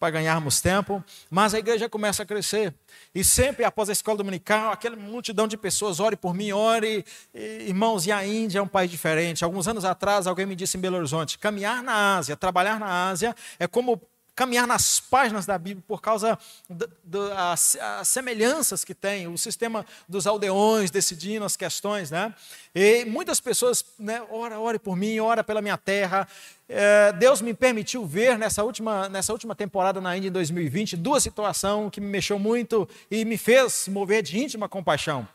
para 0.00 0.10
ganharmos 0.10 0.62
tempo. 0.62 1.04
Mas 1.30 1.52
a 1.52 1.58
igreja 1.58 1.86
começa 1.88 2.22
a 2.22 2.26
crescer. 2.26 2.73
E 3.14 3.22
sempre 3.22 3.64
após 3.64 3.88
a 3.88 3.92
escola 3.92 4.18
dominical, 4.18 4.72
aquela 4.72 4.96
multidão 4.96 5.46
de 5.46 5.56
pessoas, 5.56 6.00
ore 6.00 6.16
por 6.16 6.34
mim, 6.34 6.52
ore. 6.52 7.04
Irmãos, 7.34 8.06
e 8.06 8.12
a 8.12 8.26
Índia 8.26 8.58
é 8.58 8.62
um 8.62 8.68
país 8.68 8.90
diferente. 8.90 9.44
Alguns 9.44 9.68
anos 9.68 9.84
atrás, 9.84 10.26
alguém 10.26 10.46
me 10.46 10.56
disse 10.56 10.76
em 10.76 10.80
Belo 10.80 10.96
Horizonte, 10.96 11.38
caminhar 11.38 11.82
na 11.82 12.16
Ásia, 12.16 12.36
trabalhar 12.36 12.80
na 12.80 13.08
Ásia, 13.08 13.34
é 13.58 13.66
como 13.66 14.00
caminhar 14.34 14.66
nas 14.66 15.00
páginas 15.00 15.46
da 15.46 15.56
Bíblia 15.56 15.84
por 15.86 16.00
causa 16.00 16.38
das 17.04 17.76
semelhanças 18.04 18.84
que 18.84 18.94
tem, 18.94 19.28
o 19.28 19.38
sistema 19.38 19.86
dos 20.08 20.26
aldeões 20.26 20.90
decidindo 20.90 21.44
as 21.44 21.56
questões, 21.56 22.10
né? 22.10 22.34
E 22.74 23.04
muitas 23.04 23.40
pessoas, 23.40 23.84
né, 23.98 24.22
ora, 24.30 24.58
ore 24.58 24.78
por 24.78 24.96
mim, 24.96 25.18
ora 25.20 25.44
pela 25.44 25.62
minha 25.62 25.78
terra. 25.78 26.26
É, 26.68 27.12
Deus 27.12 27.40
me 27.40 27.54
permitiu 27.54 28.04
ver 28.06 28.38
nessa 28.38 28.64
última, 28.64 29.08
nessa 29.08 29.32
última 29.32 29.54
temporada 29.54 30.00
na 30.00 30.16
Índia 30.16 30.28
em 30.28 30.32
2020 30.32 30.96
duas 30.96 31.22
situações 31.22 31.90
que 31.90 32.00
me 32.00 32.08
mexeu 32.08 32.38
muito 32.38 32.88
e 33.10 33.24
me 33.24 33.36
fez 33.36 33.86
mover 33.88 34.22
de 34.22 34.38
íntima 34.38 34.68
compaixão 34.68 35.28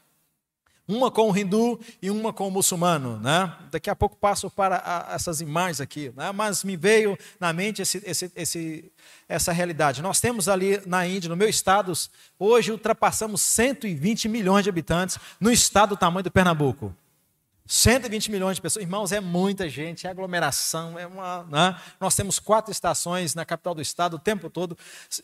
uma 0.89 1.12
com 1.12 1.31
o 1.31 1.38
hindu 1.38 1.79
e 2.01 2.10
uma 2.10 2.34
com 2.34 2.48
o 2.48 2.51
muçulmano. 2.51 3.19
Né? 3.19 3.53
Daqui 3.69 3.91
a 3.91 3.96
pouco 3.96 4.15
passo 4.15 4.50
para 4.50 4.81
a, 4.84 5.13
essas 5.13 5.39
imagens 5.39 5.80
aqui, 5.80 6.12
né? 6.17 6.32
mas 6.32 6.63
me 6.63 6.75
veio 6.75 7.15
na 7.39 7.54
mente 7.54 7.84
esse, 7.84 8.02
esse, 8.04 8.32
esse, 8.36 8.91
essa 9.28 9.52
realidade. 9.52 10.02
Nós 10.02 10.19
temos 10.19 10.49
ali 10.49 10.82
na 10.88 11.06
Índia, 11.06 11.30
no 11.30 11.38
meu 11.38 11.47
estado, 11.47 11.93
hoje 12.39 12.71
ultrapassamos 12.71 13.43
120 13.43 14.28
milhões 14.28 14.63
de 14.63 14.69
habitantes 14.69 15.19
no 15.39 15.52
estado 15.52 15.89
do 15.89 15.97
tamanho 15.97 16.23
do 16.23 16.32
Pernambuco. 16.32 16.93
120 17.67 18.32
milhões 18.32 18.56
de 18.56 18.62
pessoas. 18.63 18.84
Irmãos, 18.84 19.12
é 19.12 19.19
muita 19.19 19.69
gente, 19.69 20.08
é 20.08 20.10
aglomeração, 20.10 20.97
é 20.97 21.06
uma. 21.06 21.43
Né? 21.43 21.80
Nós 21.99 22.15
temos 22.15 22.39
quatro 22.39 22.71
estações 22.71 23.36
na 23.36 23.45
capital 23.45 23.75
do 23.75 23.82
estado 23.82 24.15
o 24.15 24.19
tempo 24.19 24.49
todo. 24.49 24.75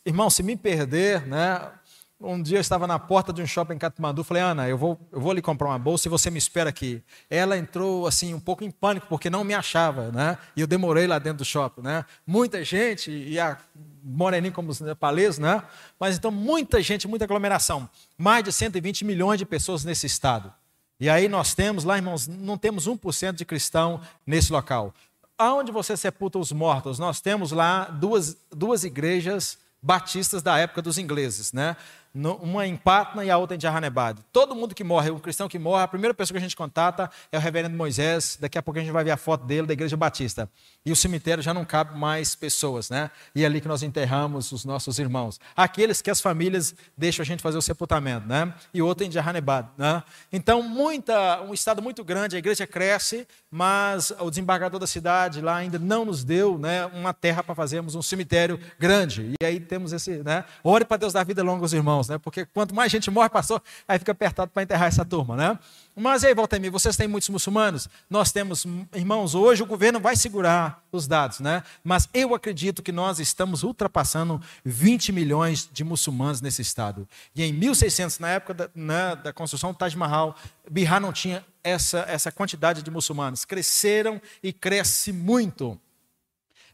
Irmão, 0.06 0.30
se 0.30 0.44
me 0.44 0.56
perder, 0.56 1.26
né? 1.26 1.72
Um 2.20 2.42
dia 2.42 2.58
eu 2.58 2.62
estava 2.62 2.88
na 2.88 2.98
porta 2.98 3.34
de 3.34 3.42
um 3.42 3.46
shopping 3.46 3.74
em 3.74 3.78
Katmandu, 3.78 4.24
falei, 4.24 4.42
Ana, 4.42 4.70
eu 4.70 4.78
vou, 4.78 4.98
eu 5.12 5.20
vou 5.20 5.34
lhe 5.34 5.42
comprar 5.42 5.68
uma 5.68 5.78
bolsa 5.78 6.08
e 6.08 6.10
você 6.10 6.32
me 6.32 6.38
espera 6.38 6.70
aqui. 6.70 7.04
Ela 7.30 7.58
entrou 7.58 8.08
assim 8.08 8.34
um 8.34 8.40
pouco 8.40 8.64
em 8.64 8.72
pânico 8.72 9.08
porque 9.08 9.30
não 9.30 9.44
me 9.44 9.54
achava, 9.54 10.12
né? 10.12 10.38
E 10.56 10.62
eu 10.62 10.68
demorei 10.68 11.08
lá 11.08 11.20
dentro 11.20 11.40
do 11.40 11.46
shopping, 11.46 11.82
né? 11.82 12.06
Muita 12.26 12.64
gente 12.64 13.12
e 13.12 13.38
a 13.38 13.58
moreninho 14.02 14.54
como 14.54 14.70
os 14.72 14.80
nepaleses, 14.80 15.40
né? 15.40 15.62
Mas 16.00 16.16
então 16.16 16.32
muita 16.32 16.82
gente, 16.82 17.06
muita 17.06 17.26
aglomeração. 17.26 17.90
Mais 18.18 18.46
de 18.46 18.54
120 18.54 19.04
milhões 19.04 19.38
de 19.38 19.46
pessoas 19.46 19.84
nesse 19.84 20.06
estado. 20.06 20.54
E 20.98 21.10
aí 21.10 21.28
nós 21.28 21.54
temos 21.54 21.84
lá, 21.84 21.98
irmãos, 21.98 22.28
não 22.28 22.58
temos 22.58 22.88
1% 22.88 23.34
de 23.34 23.44
cristão 23.44 24.00
nesse 24.26 24.54
local. 24.54 24.94
Aonde 25.38 25.70
você 25.70 25.98
sepulta 25.98 26.40
os 26.40 26.54
mortos? 26.54 26.98
Nós 26.98 27.20
temos 27.20 27.52
lá 27.52 27.84
duas, 27.86 28.38
duas 28.50 28.86
igrejas 28.86 29.58
batistas 29.82 30.42
da 30.42 30.58
época 30.58 30.82
dos 30.82 30.98
ingleses, 30.98 31.52
né? 31.52 31.76
Uma 32.16 32.66
em 32.66 32.78
Patna 32.78 33.26
e 33.26 33.30
a 33.30 33.38
outra 33.38 33.58
em 33.58 33.60
Jahanebad. 33.60 34.20
Todo 34.32 34.56
mundo 34.56 34.74
que 34.74 34.84
morre, 34.84 35.12
um 35.12 35.20
cristão 35.20 35.50
que 35.50 35.60
morre, 35.60 35.84
a 35.84 35.88
primeira 35.88 36.14
pessoa 36.14 36.36
que 36.36 36.38
a 36.38 36.42
gente 36.42 36.56
contata 36.56 37.10
é 37.30 37.38
o 37.38 37.42
reverendo 37.42 37.76
Moisés. 37.76 38.38
Daqui 38.40 38.58
a 38.58 38.64
pouco 38.64 38.80
a 38.80 38.82
gente 38.82 38.92
vai 38.92 39.04
ver 39.04 39.12
a 39.12 39.18
foto 39.18 39.46
dele 39.46 39.68
da 39.68 39.74
Igreja 39.74 39.98
Batista. 39.98 40.50
E 40.86 40.92
o 40.92 40.96
cemitério 40.96 41.44
já 41.44 41.54
não 41.54 41.66
cabe 41.66 41.98
mais 41.98 42.34
pessoas, 42.34 42.90
né? 42.90 43.12
E 43.36 43.44
é 43.44 43.46
ali 43.46 43.60
que 43.60 43.68
nós 43.68 43.84
enterramos 43.84 44.52
os 44.54 44.64
nossos 44.64 44.98
irmãos. 44.98 45.40
Aqueles 45.56 46.02
que 46.02 46.10
as 46.10 46.22
famílias 46.22 46.74
deixam 46.98 47.24
a 47.24 47.26
gente 47.26 47.44
fazer 47.44 47.58
o 47.58 47.62
sepultamento, 47.62 48.28
né? 48.28 48.54
E 48.74 48.82
outro 48.82 49.06
em 49.06 49.12
Jahanebad, 49.12 49.68
né? 49.78 50.02
Então, 50.32 50.62
muita, 50.62 51.42
um 51.42 51.54
estado 51.54 51.82
muito 51.82 52.04
grande, 52.04 52.36
a 52.38 52.40
igreja 52.40 52.66
cresce, 52.66 53.28
mas 53.52 54.14
o 54.20 54.30
desembargador 54.30 54.80
da 54.80 54.88
cidade 54.88 55.42
lá 55.42 55.58
ainda 55.58 55.78
não 55.78 56.06
nos 56.06 56.24
deu, 56.24 56.58
né, 56.58 56.86
uma 56.88 57.14
terra 57.14 57.44
para 57.44 57.56
fazermos 57.56 57.96
um 57.96 58.02
cemitério 58.02 58.60
grande. 58.80 59.34
E 59.42 59.46
aí 59.46 59.60
temos 59.60 59.92
esse, 59.92 60.24
né? 60.24 60.46
Ore 60.64 60.86
para 60.86 60.98
Deus 60.98 61.14
dar 61.14 61.24
vida 61.24 61.42
longa 61.44 61.64
aos 61.64 61.74
irmãos 61.74 62.05
irmãos, 62.06 62.10
né? 62.10 62.18
Porque 62.18 62.46
quanto 62.46 62.74
mais 62.74 62.92
gente 62.92 63.10
morre, 63.10 63.30
passou, 63.30 63.62
aí 63.88 64.00
fica 64.00 64.12
apertado 64.12 64.52
para 64.52 64.64
enterrar 64.64 64.88
essa 64.88 65.04
turma, 65.04 65.36
né? 65.36 65.60
Mas 65.96 66.24
aí, 66.24 66.34
Valtemir, 66.34 66.72
vocês 66.72 66.96
têm 66.96 67.08
muitos 67.08 67.30
muçulmanos? 67.30 67.90
Nós 68.10 68.32
temos, 68.32 68.66
irmãos, 68.94 69.34
hoje 69.34 69.64
o 69.64 69.66
governo 69.66 70.00
vai 70.00 70.16
segurar 70.16 70.84
os 70.92 71.08
dados, 71.08 71.40
né? 71.40 71.64
Mas 71.84 72.08
eu 72.14 72.34
acredito 72.36 72.84
que 72.84 72.92
nós 72.92 73.20
estamos 73.20 73.64
ultrapassando 73.64 74.42
20 74.64 75.12
milhões 75.12 75.70
de 75.72 75.84
muçulmanos 75.84 76.42
nesse 76.42 76.62
estado. 76.62 77.08
E 77.36 77.44
em 77.44 77.54
1600, 77.54 78.20
na 78.20 78.30
época 78.30 78.54
da, 78.54 78.70
né, 78.76 79.16
da 79.16 79.34
construção 79.34 79.72
do 79.72 79.78
Taj 79.78 79.96
Mahal, 79.98 80.36
Bihar 80.70 81.00
não 81.00 81.14
tinha 81.14 81.46
essa, 81.64 82.06
essa 82.08 82.32
quantidade 82.32 82.82
de 82.82 82.92
muçulmanos. 82.92 83.46
Cresceram 83.46 84.22
e 84.44 84.54
cresce 84.54 85.12
muito. 85.12 85.80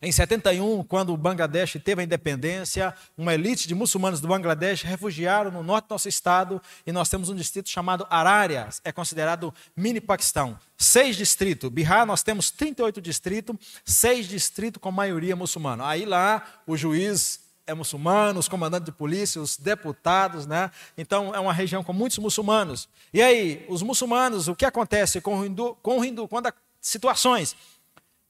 Em 0.04 0.12
71, 0.12 0.84
quando 0.86 1.14
o 1.14 1.18
Bangladesh 1.18 1.78
teve 1.84 2.02
a 2.02 2.04
independência, 2.04 2.92
uma 3.16 3.36
elite 3.36 3.68
de 3.68 3.76
muçulmanos 3.76 4.20
do 4.20 4.28
Bangladesh 4.28 4.82
refugiaram 4.82 5.52
no 5.52 5.62
norte 5.62 5.88
do 5.88 5.92
nosso 5.92 6.10
estado 6.10 6.60
e 6.88 6.92
nós 6.92 7.08
temos 7.08 7.30
um 7.30 7.36
distrito 7.36 7.70
chamado 7.70 8.08
Araria, 8.10 8.68
é 8.84 8.92
considerado 8.92 9.54
mini 9.76 10.02
Paquistão. 10.02 10.58
Seis 10.76 11.16
distritos. 11.16 11.70
Bihar, 11.70 12.04
nós 12.08 12.24
temos 12.24 12.50
38 12.50 13.00
distritos, 13.00 13.56
seis 13.86 14.28
distritos 14.28 14.82
com 14.82 14.92
maioria 14.92 15.36
muçulmana. 15.36 15.88
Aí 15.88 16.04
lá, 16.04 16.44
o 16.66 16.76
juiz 16.76 17.40
é 17.68 17.74
muçulmano, 17.76 18.40
os 18.40 18.48
comandantes 18.48 18.88
de 18.88 18.92
polícia, 18.92 19.40
os 19.40 19.56
deputados, 19.56 20.48
né? 20.48 20.72
Então 20.98 21.36
é 21.36 21.40
uma 21.40 21.54
região 21.54 21.84
com 21.84 21.94
muitos 21.94 22.18
muçulmanos. 22.18 22.90
E 23.14 23.22
aí, 23.22 23.64
os 23.70 23.84
muçulmanos, 23.84 24.48
o 24.48 24.56
que 24.56 24.66
acontece 24.66 25.22
com 25.22 25.40
o 25.40 25.46
hindu? 25.46 25.78
Com 25.84 26.00
o 26.00 26.04
hindu 26.04 26.28
quando 26.28 26.48
há 26.48 26.54
situações 26.82 27.56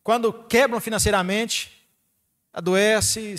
quando 0.04 0.34
quebram 0.34 0.80
financeiramente, 0.80 1.72
adoecem, 2.54 3.36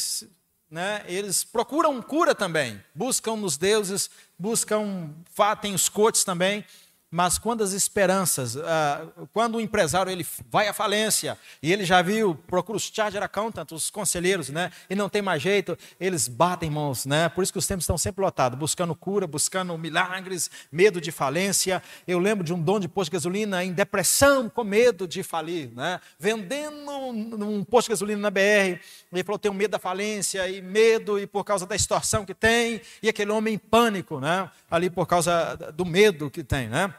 né, 0.70 1.04
eles 1.06 1.44
procuram 1.44 2.00
cura 2.00 2.34
também, 2.34 2.82
buscam 2.94 3.36
nos 3.36 3.56
deuses 3.56 4.10
buscam, 4.42 5.14
tem 5.60 5.72
os 5.72 5.88
coaches 5.88 6.24
também, 6.24 6.64
mas 7.12 7.36
quando 7.36 7.62
as 7.62 7.72
esperanças, 7.72 8.56
uh, 8.56 9.28
quando 9.34 9.56
o 9.56 9.60
empresário 9.60 10.10
ele 10.10 10.26
vai 10.50 10.66
à 10.66 10.72
falência 10.72 11.38
e 11.62 11.70
ele 11.70 11.84
já 11.84 12.00
viu, 12.00 12.34
procura 12.34 12.78
os 12.78 12.90
charger 12.90 13.22
accountants, 13.22 13.70
os 13.70 13.90
conselheiros, 13.90 14.48
né? 14.48 14.72
E 14.88 14.94
não 14.94 15.10
tem 15.10 15.20
mais 15.20 15.42
jeito, 15.42 15.76
eles 16.00 16.26
batem 16.26 16.70
mãos, 16.70 17.04
né? 17.04 17.28
Por 17.28 17.42
isso 17.42 17.52
que 17.52 17.58
os 17.58 17.66
tempos 17.66 17.82
estão 17.82 17.98
sempre 17.98 18.24
lotados, 18.24 18.58
buscando 18.58 18.94
cura, 18.94 19.26
buscando 19.26 19.76
milagres, 19.76 20.50
medo 20.72 21.02
de 21.02 21.12
falência. 21.12 21.82
Eu 22.08 22.18
lembro 22.18 22.42
de 22.42 22.54
um 22.54 22.58
dono 22.58 22.80
de 22.80 22.88
posto 22.88 23.10
de 23.10 23.16
gasolina 23.18 23.62
em 23.62 23.74
depressão, 23.74 24.48
com 24.48 24.64
medo 24.64 25.06
de 25.06 25.22
falir, 25.22 25.70
né? 25.74 26.00
Vendendo 26.18 27.46
um 27.46 27.62
posto 27.62 27.88
de 27.88 27.92
gasolina 27.92 28.22
na 28.22 28.30
BR, 28.30 28.80
ele 29.12 29.22
falou: 29.22 29.38
tenho 29.38 29.52
medo 29.52 29.72
da 29.72 29.78
falência 29.78 30.48
e 30.48 30.62
medo 30.62 31.18
e 31.18 31.26
por 31.26 31.44
causa 31.44 31.66
da 31.66 31.76
extorsão 31.76 32.24
que 32.24 32.32
tem 32.32 32.80
e 33.02 33.08
aquele 33.10 33.32
homem 33.32 33.52
em 33.52 33.58
pânico, 33.58 34.18
né? 34.18 34.50
Ali 34.70 34.88
por 34.88 35.06
causa 35.06 35.54
do 35.74 35.84
medo 35.84 36.30
que 36.30 36.42
tem, 36.42 36.68
né? 36.68 36.94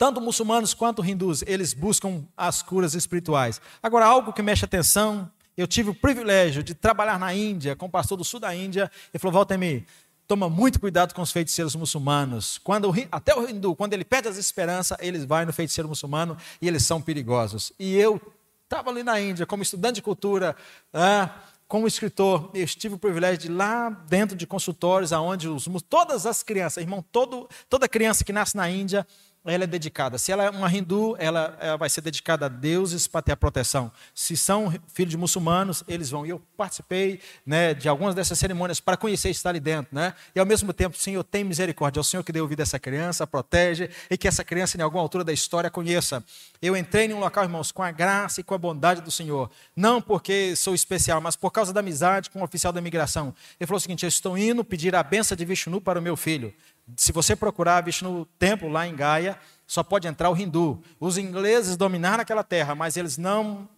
Tanto 0.00 0.18
muçulmanos 0.18 0.72
quanto 0.72 1.04
hindus, 1.04 1.44
eles 1.46 1.74
buscam 1.74 2.24
as 2.34 2.62
curas 2.62 2.94
espirituais. 2.94 3.60
Agora, 3.82 4.06
algo 4.06 4.32
que 4.32 4.40
mexe 4.40 4.64
a 4.64 4.66
atenção, 4.66 5.30
eu 5.54 5.66
tive 5.66 5.90
o 5.90 5.94
privilégio 5.94 6.62
de 6.62 6.74
trabalhar 6.74 7.18
na 7.18 7.34
Índia, 7.34 7.76
com 7.76 7.84
o 7.84 7.90
pastor 7.90 8.16
do 8.16 8.24
sul 8.24 8.40
da 8.40 8.56
Índia, 8.56 8.90
e 9.12 9.18
falou, 9.18 9.34
Valtemir, 9.34 9.84
toma 10.26 10.48
muito 10.48 10.80
cuidado 10.80 11.12
com 11.12 11.20
os 11.20 11.30
feiticeiros 11.30 11.76
muçulmanos. 11.76 12.56
Quando 12.64 12.90
até 13.12 13.36
o 13.36 13.46
hindu, 13.46 13.76
quando 13.76 13.92
ele 13.92 14.02
perde 14.02 14.26
as 14.26 14.38
esperanças, 14.38 14.96
eles 15.02 15.26
vão 15.26 15.44
no 15.44 15.52
feiticeiro 15.52 15.86
muçulmano 15.86 16.34
e 16.62 16.66
eles 16.66 16.82
são 16.86 17.02
perigosos. 17.02 17.70
E 17.78 17.94
eu 17.94 18.18
estava 18.64 18.88
ali 18.88 19.02
na 19.02 19.20
Índia, 19.20 19.44
como 19.44 19.62
estudante 19.62 19.96
de 19.96 20.02
cultura, 20.02 20.56
ah, 20.94 21.28
como 21.68 21.86
escritor, 21.86 22.50
eu 22.54 22.66
tive 22.66 22.94
o 22.94 22.98
privilégio 22.98 23.38
de 23.38 23.46
ir 23.48 23.50
lá 23.50 23.90
dentro 24.08 24.34
de 24.34 24.44
consultórios, 24.44 25.12
aonde 25.12 25.46
os, 25.46 25.68
todas 25.88 26.24
as 26.26 26.42
crianças, 26.42 26.82
irmão, 26.82 27.04
todo, 27.12 27.48
toda 27.68 27.86
criança 27.86 28.24
que 28.24 28.32
nasce 28.32 28.56
na 28.56 28.68
Índia, 28.68 29.06
ela 29.44 29.64
é 29.64 29.66
dedicada. 29.66 30.18
Se 30.18 30.30
ela 30.30 30.44
é 30.44 30.50
uma 30.50 30.70
hindu, 30.70 31.16
ela, 31.18 31.56
ela, 31.60 31.76
vai 31.76 31.88
ser 31.88 32.02
dedicada 32.02 32.46
a 32.46 32.48
deuses 32.48 33.06
para 33.06 33.22
ter 33.22 33.32
a 33.32 33.36
proteção. 33.36 33.90
Se 34.14 34.36
são 34.36 34.72
filhos 34.92 35.10
de 35.10 35.16
muçulmanos, 35.16 35.82
eles 35.88 36.10
vão. 36.10 36.26
E 36.26 36.30
eu 36.30 36.42
participei 36.56 37.20
né, 37.46 37.72
de 37.72 37.88
algumas 37.88 38.14
dessas 38.14 38.38
cerimônias 38.38 38.80
para 38.80 38.98
conhecer 38.98 39.30
estar 39.30 39.50
ali 39.50 39.60
dentro. 39.60 39.94
Né? 39.94 40.12
E 40.34 40.40
ao 40.40 40.44
mesmo 40.44 40.72
tempo, 40.74 40.96
Senhor, 40.96 41.24
tem 41.24 41.42
misericórdia. 41.42 42.00
É 42.00 42.02
o 42.02 42.04
Senhor 42.04 42.22
que 42.22 42.32
deu 42.32 42.46
vida 42.46 42.62
a 42.62 42.64
essa 42.64 42.78
criança, 42.78 43.26
protege, 43.26 43.88
e 44.10 44.18
que 44.18 44.28
essa 44.28 44.44
criança, 44.44 44.76
em 44.76 44.82
alguma 44.82 45.02
altura 45.02 45.24
da 45.24 45.32
história, 45.32 45.70
conheça. 45.70 46.22
Eu 46.60 46.76
entrei 46.76 47.06
em 47.06 47.14
um 47.14 47.20
local, 47.20 47.44
irmãos, 47.44 47.72
com 47.72 47.82
a 47.82 47.90
graça 47.90 48.42
e 48.42 48.44
com 48.44 48.54
a 48.54 48.58
bondade 48.58 49.00
do 49.00 49.10
Senhor. 49.10 49.50
Não 49.74 50.02
porque 50.02 50.54
sou 50.54 50.74
especial, 50.74 51.20
mas 51.20 51.34
por 51.34 51.50
causa 51.50 51.72
da 51.72 51.80
amizade 51.80 52.28
com 52.28 52.40
o 52.40 52.44
oficial 52.44 52.74
da 52.74 52.80
imigração. 52.80 53.34
Ele 53.58 53.66
falou 53.66 53.78
o 53.78 53.80
seguinte: 53.80 54.04
eu 54.04 54.08
estou 54.08 54.36
indo 54.36 54.62
pedir 54.62 54.94
a 54.94 55.02
benção 55.02 55.34
de 55.34 55.46
Vishnu 55.46 55.80
para 55.80 55.98
o 55.98 56.02
meu 56.02 56.16
filho. 56.16 56.52
Se 56.96 57.12
você 57.12 57.34
procurar 57.34 57.82
Vishnu 57.82 58.26
Templo 58.38 58.68
lá 58.68 58.86
em 58.86 58.94
Gaia, 58.94 59.38
só 59.66 59.82
pode 59.82 60.08
entrar 60.08 60.30
o 60.30 60.36
hindu. 60.36 60.82
Os 60.98 61.16
ingleses 61.16 61.76
dominaram 61.76 62.22
aquela 62.22 62.42
terra, 62.42 62.74
mas 62.74 62.96
eles 62.96 63.16
não 63.16 63.68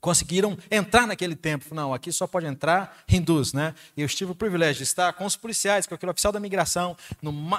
conseguiram 0.00 0.56
entrar 0.70 1.06
naquele 1.06 1.34
templo. 1.34 1.74
Não, 1.74 1.92
aqui 1.92 2.12
só 2.12 2.26
pode 2.26 2.46
entrar 2.46 2.98
hindus, 3.08 3.52
né? 3.52 3.74
Eu 3.96 4.08
tive 4.08 4.32
o 4.32 4.34
privilégio 4.34 4.78
de 4.78 4.82
estar 4.84 5.12
com 5.12 5.24
os 5.24 5.36
policiais, 5.36 5.86
com 5.86 5.94
aquele 5.94 6.10
oficial 6.10 6.32
da 6.32 6.40
migração, 6.40 6.96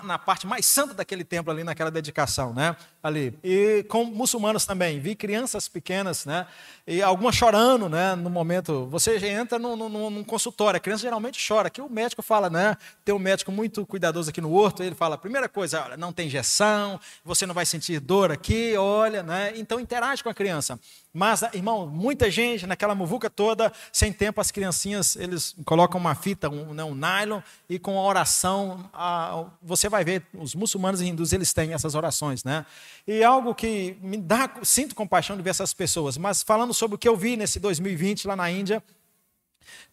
na 0.03 0.17
parte 0.17 0.47
mais 0.47 0.65
santa 0.65 0.93
daquele 0.93 1.23
templo 1.23 1.51
ali, 1.51 1.63
naquela 1.63 1.91
dedicação, 1.91 2.53
né? 2.53 2.75
Ali. 3.01 3.37
E 3.43 3.85
com 3.89 4.03
muçulmanos 4.05 4.65
também. 4.65 4.99
Vi 4.99 5.15
crianças 5.15 5.67
pequenas, 5.67 6.25
né? 6.25 6.45
E 6.87 7.01
algumas 7.01 7.35
chorando, 7.35 7.89
né? 7.89 8.15
No 8.15 8.29
momento. 8.29 8.87
Você 8.87 9.17
entra 9.27 9.59
num, 9.59 9.75
num 9.89 10.23
consultório, 10.23 10.77
a 10.77 10.79
criança 10.79 11.01
geralmente 11.01 11.45
chora. 11.45 11.67
Aqui 11.67 11.81
o 11.81 11.89
médico 11.89 12.21
fala, 12.21 12.49
né? 12.49 12.75
Tem 13.03 13.13
um 13.13 13.19
médico 13.19 13.51
muito 13.51 13.85
cuidadoso 13.85 14.29
aqui 14.29 14.41
no 14.41 14.51
horto, 14.53 14.83
ele 14.83 14.95
fala: 14.95 15.17
primeira 15.17 15.49
coisa, 15.49 15.83
olha, 15.83 15.97
não 15.97 16.11
tem 16.11 16.27
injeção, 16.27 16.99
você 17.23 17.45
não 17.45 17.53
vai 17.53 17.65
sentir 17.65 17.99
dor 17.99 18.31
aqui, 18.31 18.75
olha, 18.77 19.23
né? 19.23 19.53
Então 19.55 19.79
interage 19.79 20.23
com 20.23 20.29
a 20.29 20.33
criança. 20.33 20.79
Mas, 21.11 21.41
irmão, 21.53 21.87
muita 21.87 22.29
gente 22.29 22.67
naquela 22.67 22.93
muvuca 22.93 23.29
toda, 23.29 23.73
sem 23.91 24.13
tempo, 24.13 24.39
as 24.39 24.51
criancinhas, 24.51 25.15
eles 25.15 25.55
colocam 25.65 25.99
uma 25.99 26.13
fita, 26.13 26.49
um, 26.49 26.73
né, 26.73 26.83
um 26.83 26.93
nylon, 26.93 27.41
e 27.67 27.79
com 27.79 27.97
a 27.97 28.03
oração, 28.03 28.87
a, 28.93 29.45
você 29.61 29.89
vai 29.89 30.03
ver, 30.05 30.23
os 30.33 30.53
muçulmanos 30.53 31.01
e 31.01 31.07
hindus, 31.07 31.33
eles 31.33 31.51
têm 31.51 31.73
essas 31.73 31.95
orações, 31.95 32.43
né? 32.43 32.63
E 33.07 33.23
algo 33.23 33.55
que 33.55 33.97
me 34.01 34.17
dá, 34.17 34.51
sinto 34.61 34.93
compaixão 34.93 35.35
de 35.35 35.41
ver 35.41 35.49
essas 35.49 35.73
pessoas, 35.73 36.15
mas 36.15 36.43
falando 36.43 36.75
sobre 36.75 36.93
o 36.93 36.97
que 36.97 37.07
eu 37.07 37.17
vi 37.17 37.35
nesse 37.35 37.59
2020 37.59 38.27
lá 38.27 38.35
na 38.35 38.51
Índia, 38.51 38.83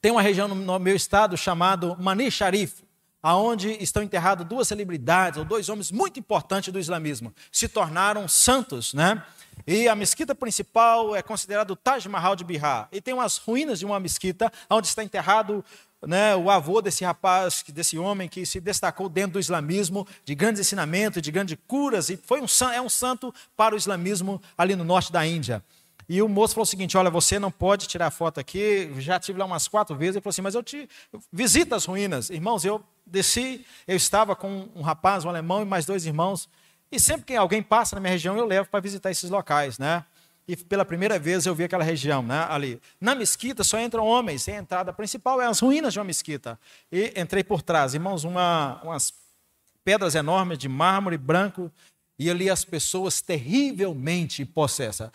tem 0.00 0.12
uma 0.12 0.22
região 0.22 0.46
no 0.48 0.78
meu 0.78 0.94
estado 0.94 1.36
chamado 1.36 1.96
Mani 1.98 2.30
Sharif, 2.30 2.85
aonde 3.26 3.72
estão 3.82 4.04
enterradas 4.04 4.46
duas 4.46 4.68
celebridades, 4.68 5.36
ou 5.36 5.44
dois 5.44 5.68
homens 5.68 5.90
muito 5.90 6.20
importantes 6.20 6.72
do 6.72 6.78
islamismo, 6.78 7.34
se 7.50 7.66
tornaram 7.66 8.28
santos, 8.28 8.94
né? 8.94 9.20
E 9.66 9.88
a 9.88 9.96
mesquita 9.96 10.32
principal 10.32 11.16
é 11.16 11.20
considerada 11.22 11.72
o 11.72 11.74
Taj 11.74 12.08
Mahal 12.08 12.36
de 12.36 12.44
Bihar. 12.44 12.86
E 12.92 13.00
tem 13.00 13.12
umas 13.12 13.36
ruínas 13.36 13.80
de 13.80 13.84
uma 13.84 13.98
mesquita 13.98 14.52
onde 14.70 14.86
está 14.86 15.02
enterrado 15.02 15.64
né, 16.06 16.36
o 16.36 16.48
avô 16.48 16.80
desse 16.80 17.04
rapaz, 17.04 17.64
desse 17.66 17.98
homem 17.98 18.28
que 18.28 18.46
se 18.46 18.60
destacou 18.60 19.08
dentro 19.08 19.32
do 19.32 19.40
islamismo, 19.40 20.06
de 20.24 20.32
grandes 20.36 20.60
ensinamentos, 20.60 21.20
de 21.20 21.32
grandes 21.32 21.58
curas, 21.66 22.08
e 22.10 22.16
foi 22.16 22.40
um, 22.40 22.46
é 22.72 22.80
um 22.80 22.88
santo 22.88 23.34
para 23.56 23.74
o 23.74 23.78
islamismo 23.78 24.40
ali 24.56 24.76
no 24.76 24.84
norte 24.84 25.10
da 25.10 25.26
Índia. 25.26 25.64
E 26.08 26.22
o 26.22 26.28
moço 26.28 26.54
falou 26.54 26.62
o 26.62 26.66
seguinte: 26.66 26.96
Olha, 26.96 27.10
você 27.10 27.38
não 27.38 27.50
pode 27.50 27.86
tirar 27.86 28.10
foto 28.10 28.38
aqui. 28.38 28.90
Já 28.98 29.18
tive 29.18 29.38
lá 29.38 29.44
umas 29.44 29.66
quatro 29.66 29.96
vezes. 29.96 30.16
Ele 30.16 30.22
falou 30.22 30.30
assim: 30.30 30.42
Mas 30.42 30.54
eu 30.54 30.62
te 30.62 30.88
visita 31.32 31.76
as 31.76 31.84
ruínas. 31.84 32.30
Irmãos, 32.30 32.64
eu 32.64 32.82
desci, 33.04 33.64
eu 33.86 33.96
estava 33.96 34.34
com 34.34 34.68
um 34.74 34.82
rapaz, 34.82 35.24
um 35.24 35.28
alemão 35.28 35.62
e 35.62 35.64
mais 35.64 35.86
dois 35.86 36.06
irmãos. 36.06 36.48
E 36.90 37.00
sempre 37.00 37.26
que 37.26 37.34
alguém 37.34 37.62
passa 37.62 37.96
na 37.96 38.00
minha 38.00 38.12
região, 38.12 38.36
eu 38.36 38.46
levo 38.46 38.68
para 38.68 38.80
visitar 38.80 39.10
esses 39.10 39.28
locais, 39.28 39.78
né? 39.78 40.04
E 40.48 40.56
pela 40.56 40.84
primeira 40.84 41.18
vez 41.18 41.44
eu 41.44 41.54
vi 41.54 41.64
aquela 41.64 41.82
região, 41.82 42.22
né? 42.22 42.46
Ali. 42.48 42.80
Na 43.00 43.14
mesquita 43.14 43.64
só 43.64 43.80
entram 43.80 44.06
homens, 44.06 44.46
e 44.46 44.52
a 44.52 44.56
entrada 44.56 44.92
principal 44.92 45.40
é 45.40 45.46
as 45.46 45.58
ruínas 45.58 45.92
de 45.92 45.98
uma 45.98 46.04
mesquita. 46.04 46.58
E 46.90 47.12
entrei 47.16 47.42
por 47.42 47.62
trás, 47.62 47.94
irmãos, 47.94 48.22
uma, 48.22 48.80
umas 48.84 49.12
pedras 49.82 50.14
enormes 50.14 50.58
de 50.58 50.68
mármore 50.68 51.18
branco, 51.18 51.70
e 52.16 52.30
ali 52.30 52.48
as 52.48 52.64
pessoas 52.64 53.20
terrivelmente 53.20 54.44
possessas. 54.44 55.10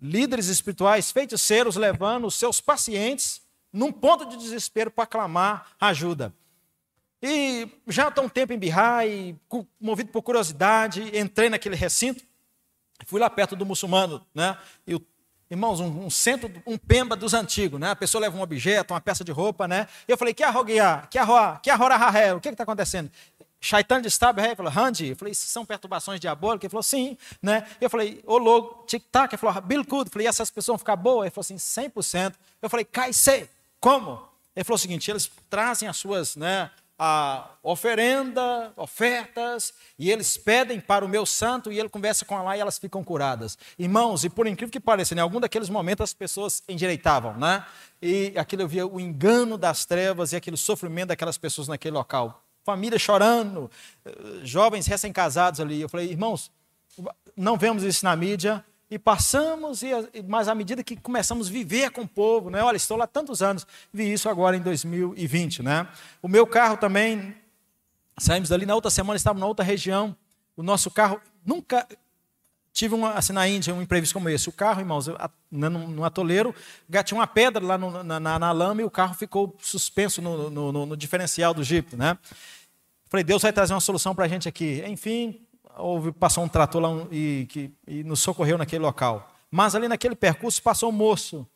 Líderes 0.00 0.46
espirituais, 0.46 1.10
feiticeiros, 1.10 1.76
levando 1.76 2.26
os 2.26 2.34
seus 2.34 2.60
pacientes 2.60 3.42
num 3.72 3.90
ponto 3.90 4.24
de 4.26 4.36
desespero 4.36 4.90
para 4.90 5.06
clamar 5.06 5.72
ajuda. 5.80 6.32
E 7.20 7.68
já 7.88 8.08
estou 8.08 8.24
um 8.24 8.28
tempo 8.28 8.52
em 8.52 8.58
Bihar 8.58 9.06
e, 9.06 9.34
movido 9.80 10.10
por 10.10 10.22
curiosidade, 10.22 11.16
entrei 11.18 11.48
naquele 11.48 11.74
recinto, 11.74 12.22
fui 13.06 13.18
lá 13.18 13.30
perto 13.30 13.56
do 13.56 13.64
muçulmano, 13.64 14.24
né? 14.34 14.58
E, 14.86 15.00
irmãos, 15.50 15.80
um, 15.80 16.04
um, 16.04 16.10
centro, 16.10 16.52
um 16.66 16.76
pemba 16.76 17.16
dos 17.16 17.32
antigos, 17.32 17.80
né? 17.80 17.90
A 17.90 17.96
pessoa 17.96 18.20
leva 18.20 18.36
um 18.36 18.42
objeto, 18.42 18.92
uma 18.92 19.00
peça 19.00 19.24
de 19.24 19.32
roupa, 19.32 19.66
né? 19.66 19.88
E 20.06 20.12
eu 20.12 20.18
falei, 20.18 20.34
que 20.34 20.42
arroguiar, 20.42 21.08
que 21.08 21.18
arroa, 21.18 21.58
que 21.62 21.70
arrora 21.70 21.96
o 22.36 22.40
que 22.40 22.50
está 22.50 22.62
acontecendo? 22.62 23.10
Shaitan 23.64 24.02
de 24.02 24.08
Stab, 24.08 24.38
ele 24.38 24.54
falou, 24.54 24.70
Handi, 24.70 25.08
eu 25.08 25.16
falei, 25.16 25.32
são 25.32 25.64
perturbações 25.64 26.20
diabólicas? 26.20 26.64
Ele 26.64 26.70
falou, 26.70 26.82
sim, 26.82 27.16
né? 27.40 27.66
Eu 27.80 27.88
falei, 27.88 28.22
ô 28.26 28.36
logo, 28.36 28.84
tic-tac, 28.86 29.32
ele 29.32 29.40
falou, 29.40 29.58
Bilkud, 29.62 30.04
eu 30.04 30.12
falei, 30.12 30.26
essas 30.26 30.50
pessoas 30.50 30.74
vão 30.74 30.78
ficar 30.78 30.96
boas? 30.96 31.24
Ele 31.24 31.30
falou 31.30 31.40
assim, 31.40 31.56
100%. 31.56 32.34
Eu 32.60 32.68
falei, 32.68 32.84
cai, 32.84 33.14
sei, 33.14 33.48
como? 33.80 34.22
Ele 34.54 34.64
falou 34.64 34.76
o 34.76 34.78
seguinte, 34.78 35.10
eles 35.10 35.30
trazem 35.48 35.88
as 35.88 35.96
suas, 35.96 36.36
né, 36.36 36.70
a 36.98 37.52
oferenda, 37.62 38.70
ofertas, 38.76 39.72
e 39.98 40.10
eles 40.10 40.36
pedem 40.36 40.78
para 40.78 41.02
o 41.02 41.08
meu 41.08 41.24
santo, 41.24 41.72
e 41.72 41.80
ele 41.80 41.88
conversa 41.88 42.26
com 42.26 42.38
ela 42.38 42.54
e 42.54 42.60
elas 42.60 42.76
ficam 42.76 43.02
curadas. 43.02 43.56
Irmãos, 43.78 44.24
e 44.24 44.28
por 44.28 44.46
incrível 44.46 44.70
que 44.70 44.78
pareça, 44.78 45.14
em 45.14 45.20
algum 45.20 45.40
daqueles 45.40 45.70
momentos 45.70 46.04
as 46.04 46.12
pessoas 46.12 46.62
endireitavam, 46.68 47.34
né? 47.38 47.64
E 48.02 48.34
aquilo 48.36 48.60
eu 48.60 48.68
via 48.68 48.86
o 48.86 49.00
engano 49.00 49.56
das 49.56 49.86
trevas 49.86 50.32
e 50.32 50.36
aquele 50.36 50.58
sofrimento 50.58 51.08
daquelas 51.08 51.38
pessoas 51.38 51.66
naquele 51.66 51.94
local. 51.94 52.43
Família 52.64 52.98
chorando, 52.98 53.70
jovens 54.42 54.86
recém-casados 54.86 55.60
ali. 55.60 55.80
Eu 55.80 55.88
falei, 55.88 56.10
irmãos, 56.10 56.50
não 57.36 57.56
vemos 57.56 57.82
isso 57.82 58.04
na 58.04 58.16
mídia, 58.16 58.64
e 58.90 58.98
passamos, 58.98 59.82
e, 59.82 59.90
mas 60.28 60.46
à 60.46 60.54
medida 60.54 60.84
que 60.84 60.94
começamos 60.94 61.48
a 61.48 61.50
viver 61.50 61.90
com 61.90 62.02
o 62.02 62.08
povo, 62.08 62.50
né? 62.50 62.62
olha, 62.62 62.76
estou 62.76 62.96
lá 62.96 63.06
tantos 63.06 63.42
anos, 63.42 63.66
vi 63.92 64.12
isso 64.12 64.28
agora 64.28 64.56
em 64.56 64.60
2020. 64.60 65.62
Né? 65.62 65.86
O 66.22 66.28
meu 66.28 66.46
carro 66.46 66.76
também, 66.76 67.34
saímos 68.18 68.50
dali 68.50 68.64
na 68.64 68.74
outra 68.74 68.90
semana, 68.90 69.16
estava 69.16 69.38
na 69.38 69.46
outra 69.46 69.64
região, 69.64 70.16
o 70.56 70.62
nosso 70.62 70.90
carro, 70.90 71.20
nunca 71.44 71.86
tive 72.72 72.94
uma, 72.94 73.12
assim, 73.12 73.32
na 73.32 73.48
Índia 73.48 73.74
um 73.74 73.80
imprevisto 73.80 74.12
como 74.12 74.28
esse. 74.28 74.48
O 74.48 74.52
carro, 74.52 74.80
irmãos, 74.80 75.08
no, 75.50 75.70
no 75.70 76.04
atoleiro, 76.04 76.54
tinha 77.04 77.18
uma 77.18 77.26
pedra 77.26 77.64
lá 77.64 77.78
no, 77.78 78.02
na, 78.02 78.20
na, 78.20 78.38
na, 78.38 78.52
lama 78.52 78.80
e 78.82 78.84
o 78.84 78.90
carro 78.90 79.14
ficou 79.14 79.56
suspenso 79.60 80.20
no, 80.20 80.50
no, 80.50 80.86
no 80.86 80.96
diferencial 80.96 81.54
do 81.54 81.62
Jeep. 81.62 81.96
Né? 81.96 82.18
Falei, 83.14 83.22
Deus 83.22 83.42
vai 83.42 83.52
trazer 83.52 83.72
uma 83.72 83.80
solução 83.80 84.12
para 84.12 84.24
a 84.24 84.28
gente 84.28 84.48
aqui. 84.48 84.82
Enfim, 84.88 85.46
houve, 85.76 86.10
passou 86.10 86.42
um 86.42 86.48
trator 86.48 86.82
lá 86.82 87.06
e, 87.12 87.46
que, 87.48 87.72
e 87.86 88.02
nos 88.02 88.18
socorreu 88.18 88.58
naquele 88.58 88.82
local. 88.82 89.32
Mas 89.52 89.76
ali 89.76 89.86
naquele 89.86 90.16
percurso 90.16 90.60
passou 90.60 90.88
um 90.88 90.92
moço. 90.92 91.46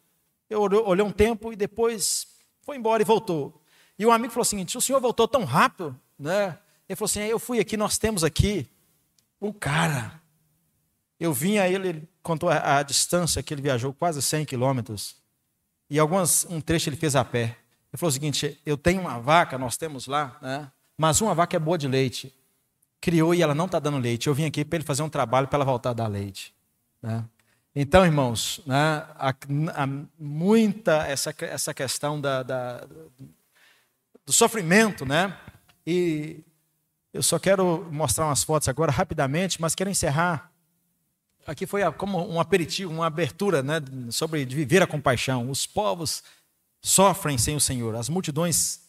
Eu 0.48 0.60
olhei 0.60 1.04
um 1.04 1.10
tempo 1.10 1.52
e 1.52 1.56
depois 1.56 2.28
foi 2.62 2.76
embora 2.76 3.02
e 3.02 3.04
voltou. 3.04 3.60
E 3.98 4.06
um 4.06 4.12
amigo 4.12 4.32
falou 4.32 4.42
o 4.42 4.44
seguinte: 4.44 4.78
o 4.78 4.80
senhor 4.80 5.00
voltou 5.00 5.26
tão 5.26 5.44
rápido, 5.44 6.00
né? 6.16 6.56
Ele 6.88 6.94
falou 6.94 7.06
assim: 7.06 7.22
eu 7.22 7.40
fui 7.40 7.58
aqui, 7.58 7.76
nós 7.76 7.98
temos 7.98 8.22
aqui 8.22 8.64
o 9.40 9.52
cara. 9.52 10.22
Eu 11.18 11.32
vim 11.32 11.58
a 11.58 11.68
ele, 11.68 11.88
ele 11.88 12.08
contou 12.22 12.50
a, 12.50 12.78
a, 12.78 12.82
distância 12.84 13.42
que 13.42 13.52
ele 13.52 13.62
viajou, 13.62 13.92
quase 13.92 14.22
100 14.22 14.44
quilômetros. 14.44 15.16
E 15.90 15.98
algumas, 15.98 16.46
um 16.48 16.60
trecho 16.60 16.88
ele 16.88 16.96
fez 16.96 17.16
a 17.16 17.24
pé. 17.24 17.56
Ele 17.92 17.98
falou 17.98 18.10
o 18.10 18.12
seguinte: 18.12 18.60
eu 18.64 18.76
tenho 18.78 19.00
uma 19.00 19.18
vaca, 19.18 19.58
nós 19.58 19.76
temos 19.76 20.06
lá, 20.06 20.38
né? 20.40 20.70
Mas 20.98 21.20
uma 21.20 21.32
vaca 21.32 21.56
é 21.56 21.60
boa 21.60 21.78
de 21.78 21.86
leite. 21.86 22.34
Criou 23.00 23.32
e 23.32 23.40
ela 23.40 23.54
não 23.54 23.66
está 23.66 23.78
dando 23.78 23.98
leite. 23.98 24.26
Eu 24.26 24.34
vim 24.34 24.44
aqui 24.44 24.64
para 24.64 24.78
ele 24.78 24.84
fazer 24.84 25.02
um 25.04 25.08
trabalho 25.08 25.46
para 25.46 25.58
ela 25.58 25.64
voltar 25.64 25.90
a 25.90 25.94
dar 25.94 26.08
leite. 26.08 26.52
Né? 27.00 27.24
Então, 27.72 28.04
irmãos, 28.04 28.60
né, 28.66 29.06
há, 29.14 29.28
há 29.28 29.86
muita 30.18 31.06
essa, 31.06 31.32
essa 31.42 31.72
questão 31.72 32.20
da, 32.20 32.42
da, 32.42 32.84
do 34.26 34.32
sofrimento, 34.32 35.06
né? 35.06 35.38
E 35.86 36.40
eu 37.14 37.22
só 37.22 37.38
quero 37.38 37.86
mostrar 37.92 38.26
umas 38.26 38.42
fotos 38.42 38.68
agora 38.68 38.90
rapidamente, 38.90 39.60
mas 39.60 39.76
quero 39.76 39.88
encerrar. 39.88 40.50
Aqui 41.46 41.66
foi 41.66 41.80
como 41.92 42.28
um 42.28 42.40
aperitivo, 42.40 42.92
uma 42.92 43.06
abertura 43.06 43.62
né, 43.62 43.80
sobre 44.10 44.44
viver 44.44 44.82
a 44.82 44.86
compaixão. 44.86 45.48
Os 45.48 45.64
povos 45.64 46.24
sofrem 46.82 47.38
sem 47.38 47.54
o 47.54 47.60
Senhor, 47.60 47.94
as 47.94 48.08
multidões 48.08 48.87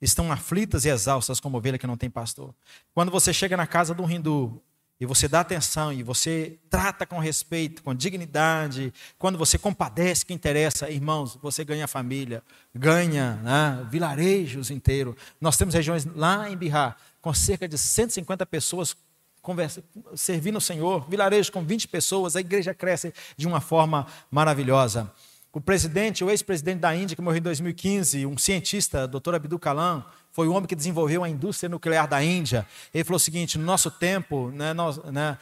estão 0.00 0.30
aflitas 0.30 0.84
e 0.84 0.88
exaustas 0.88 1.40
como 1.40 1.58
ovelha 1.58 1.78
que 1.78 1.86
não 1.86 1.96
tem 1.96 2.10
pastor. 2.10 2.54
Quando 2.94 3.10
você 3.10 3.32
chega 3.32 3.56
na 3.56 3.66
casa 3.66 3.94
do 3.94 4.08
hindu, 4.10 4.62
e 5.00 5.06
você 5.06 5.28
dá 5.28 5.40
atenção, 5.40 5.92
e 5.92 6.02
você 6.02 6.58
trata 6.68 7.06
com 7.06 7.20
respeito, 7.20 7.84
com 7.84 7.94
dignidade, 7.94 8.92
quando 9.16 9.38
você 9.38 9.56
compadece 9.56 10.26
que 10.26 10.34
interessa, 10.34 10.90
irmãos, 10.90 11.38
você 11.40 11.64
ganha 11.64 11.86
família, 11.86 12.42
ganha 12.74 13.34
né, 13.36 13.86
vilarejos 13.88 14.70
inteiros. 14.72 15.14
Nós 15.40 15.56
temos 15.56 15.74
regiões 15.74 16.04
lá 16.16 16.50
em 16.50 16.56
Bihar, 16.56 16.96
com 17.20 17.32
cerca 17.32 17.68
de 17.68 17.78
150 17.78 18.44
pessoas 18.46 18.96
conversa, 19.40 19.82
servindo 20.14 20.56
o 20.56 20.60
Senhor, 20.60 21.08
vilarejos 21.08 21.48
com 21.48 21.64
20 21.64 21.88
pessoas, 21.88 22.36
a 22.36 22.40
igreja 22.40 22.74
cresce 22.74 23.14
de 23.36 23.46
uma 23.46 23.60
forma 23.60 24.06
maravilhosa. 24.30 25.10
O 25.52 25.60
presidente, 25.60 26.22
o 26.22 26.30
ex-presidente 26.30 26.80
da 26.80 26.94
Índia, 26.94 27.16
que 27.16 27.22
morreu 27.22 27.38
em 27.38 27.42
2015, 27.42 28.26
um 28.26 28.36
cientista, 28.36 29.08
Dr. 29.08 29.34
Abdul 29.34 29.58
Kalam, 29.58 30.04
foi 30.30 30.46
o 30.46 30.52
homem 30.52 30.66
que 30.66 30.76
desenvolveu 30.76 31.24
a 31.24 31.28
indústria 31.28 31.68
nuclear 31.68 32.06
da 32.06 32.22
Índia. 32.22 32.66
Ele 32.92 33.02
falou 33.02 33.16
o 33.16 33.20
seguinte: 33.20 33.58
no 33.58 33.64
nosso 33.64 33.90
tempo, 33.90 34.50
né, 34.50 34.74
nós, 34.74 34.98
né, 35.04 35.38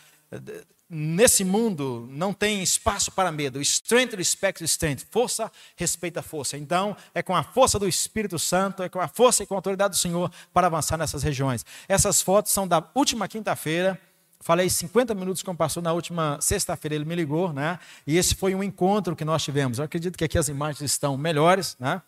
nesse 0.88 1.44
mundo 1.44 2.08
não 2.10 2.32
tem 2.32 2.62
espaço 2.62 3.10
para 3.10 3.32
medo. 3.32 3.60
Strength 3.60 4.14
respects 4.16 4.70
strength. 4.70 5.04
Força 5.10 5.50
respeita 5.74 6.22
força. 6.22 6.56
Então, 6.56 6.96
é 7.12 7.22
com 7.22 7.34
a 7.34 7.42
força 7.42 7.78
do 7.78 7.88
Espírito 7.88 8.38
Santo, 8.38 8.82
é 8.82 8.88
com 8.88 9.00
a 9.00 9.08
força 9.08 9.42
e 9.42 9.46
com 9.46 9.54
a 9.54 9.58
autoridade 9.58 9.90
do 9.90 10.00
Senhor 10.00 10.30
para 10.52 10.68
avançar 10.68 10.96
nessas 10.96 11.22
regiões. 11.22 11.64
Essas 11.88 12.22
fotos 12.22 12.52
são 12.52 12.66
da 12.66 12.82
última 12.94 13.26
quinta-feira. 13.28 14.00
Falei 14.40 14.68
50 14.68 15.14
minutos 15.14 15.42
com 15.42 15.52
o 15.52 15.56
pastor 15.56 15.82
na 15.82 15.92
última 15.92 16.38
sexta-feira, 16.40 16.94
ele 16.94 17.04
me 17.04 17.14
ligou, 17.14 17.52
né? 17.52 17.78
E 18.06 18.16
esse 18.16 18.34
foi 18.34 18.54
um 18.54 18.62
encontro 18.62 19.16
que 19.16 19.24
nós 19.24 19.42
tivemos. 19.42 19.78
Eu 19.78 19.84
acredito 19.84 20.16
que 20.16 20.24
aqui 20.24 20.38
as 20.38 20.48
imagens 20.48 20.82
estão 20.82 21.16
melhores, 21.16 21.76
né? 21.80 22.00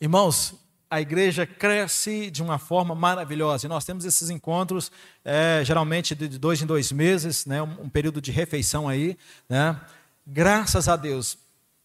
Irmãos, 0.00 0.54
a 0.90 1.00
igreja 1.00 1.46
cresce 1.46 2.30
de 2.30 2.42
uma 2.42 2.58
forma 2.58 2.94
maravilhosa. 2.94 3.66
E 3.66 3.68
nós 3.68 3.84
temos 3.84 4.04
esses 4.04 4.28
encontros, 4.28 4.90
é, 5.24 5.62
geralmente 5.64 6.16
de 6.16 6.36
dois 6.36 6.60
em 6.60 6.66
dois 6.66 6.90
meses, 6.90 7.46
né, 7.46 7.62
um, 7.62 7.88
período 7.88 8.20
de 8.20 8.32
refeição 8.32 8.88
aí. 8.88 9.16
Né. 9.48 9.80
Graças 10.26 10.88
a 10.88 10.96
Deus, 10.96 11.38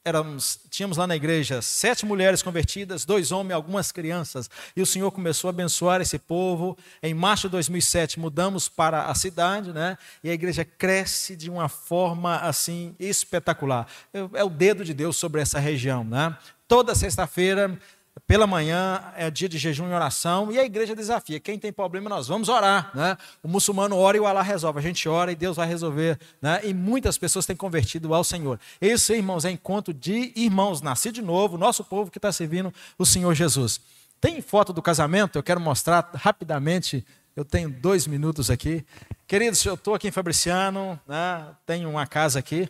éramos, 0.05 0.59
tínhamos 0.69 0.97
lá 0.97 1.07
na 1.07 1.15
igreja 1.15 1.63
sete 1.63 2.05
mulheres 2.05 2.43
convertidas, 2.43 3.03
dois 3.03 3.31
homens, 3.31 3.55
algumas 3.55 3.91
crianças. 3.91 4.47
E 4.75 4.81
o 4.81 4.85
Senhor 4.85 5.09
começou 5.09 5.47
a 5.47 5.51
abençoar 5.51 5.99
esse 5.99 6.19
povo. 6.19 6.77
Em 7.01 7.13
março 7.13 7.47
de 7.47 7.53
2007 7.53 8.19
mudamos 8.19 8.69
para 8.69 9.07
a 9.07 9.15
cidade, 9.15 9.73
né? 9.73 9.97
E 10.23 10.29
a 10.29 10.33
igreja 10.33 10.63
cresce 10.63 11.35
de 11.35 11.49
uma 11.49 11.67
forma 11.67 12.37
assim 12.37 12.95
espetacular. 12.99 13.87
É, 14.13 14.43
o 14.43 14.49
dedo 14.49 14.85
de 14.85 14.93
Deus 14.93 15.17
sobre 15.17 15.41
essa 15.41 15.57
região, 15.59 16.03
né? 16.03 16.37
Toda 16.67 16.93
sexta-feira 16.93 17.79
pela 18.27 18.47
manhã 18.47 19.13
é 19.15 19.29
dia 19.29 19.47
de 19.47 19.57
jejum 19.57 19.88
e 19.88 19.93
oração, 19.93 20.51
e 20.51 20.57
a 20.57 20.65
igreja 20.65 20.95
desafia. 20.95 21.39
Quem 21.39 21.59
tem 21.59 21.71
problema, 21.71 22.09
nós 22.09 22.27
vamos 22.27 22.49
orar. 22.49 22.89
Né? 22.95 23.15
O 23.43 23.47
muçulmano 23.47 23.95
ora 23.95 24.17
e 24.17 24.19
o 24.19 24.25
Alá 24.25 24.41
resolve. 24.41 24.79
A 24.79 24.81
gente 24.81 25.07
ora 25.07 25.31
e 25.31 25.35
Deus 25.35 25.57
vai 25.57 25.67
resolver. 25.67 26.19
Né? 26.41 26.59
E 26.63 26.73
muitas 26.73 27.19
pessoas 27.19 27.45
têm 27.45 27.55
convertido 27.55 28.13
ao 28.15 28.23
Senhor. 28.23 28.59
Esse, 28.81 29.13
irmãos, 29.13 29.45
é 29.45 29.51
encontro 29.51 29.93
de 29.93 30.33
irmãos, 30.35 30.81
nascido 30.81 31.15
de 31.15 31.21
novo, 31.21 31.55
nosso 31.55 31.83
povo 31.83 32.09
que 32.09 32.17
está 32.17 32.31
servindo 32.31 32.73
o 32.97 33.05
Senhor 33.05 33.33
Jesus. 33.35 33.79
Tem 34.19 34.41
foto 34.41 34.73
do 34.73 34.81
casamento? 34.81 35.38
Eu 35.38 35.43
quero 35.43 35.59
mostrar 35.59 36.09
rapidamente. 36.15 37.05
Eu 37.35 37.45
tenho 37.45 37.69
dois 37.69 38.07
minutos 38.07 38.49
aqui. 38.49 38.83
Queridos, 39.27 39.63
eu 39.63 39.75
estou 39.75 39.93
aqui 39.93 40.07
em 40.07 40.11
Fabriciano, 40.11 40.99
né? 41.07 41.47
tenho 41.63 41.89
uma 41.89 42.07
casa 42.07 42.39
aqui. 42.39 42.67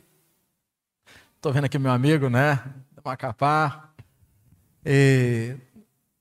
Estou 1.38 1.54
vendo 1.54 1.66
aqui 1.66 1.78
meu 1.78 1.92
amigo, 1.92 2.28
né? 2.28 2.60
Macapá, 3.06 3.92
e 4.86 5.56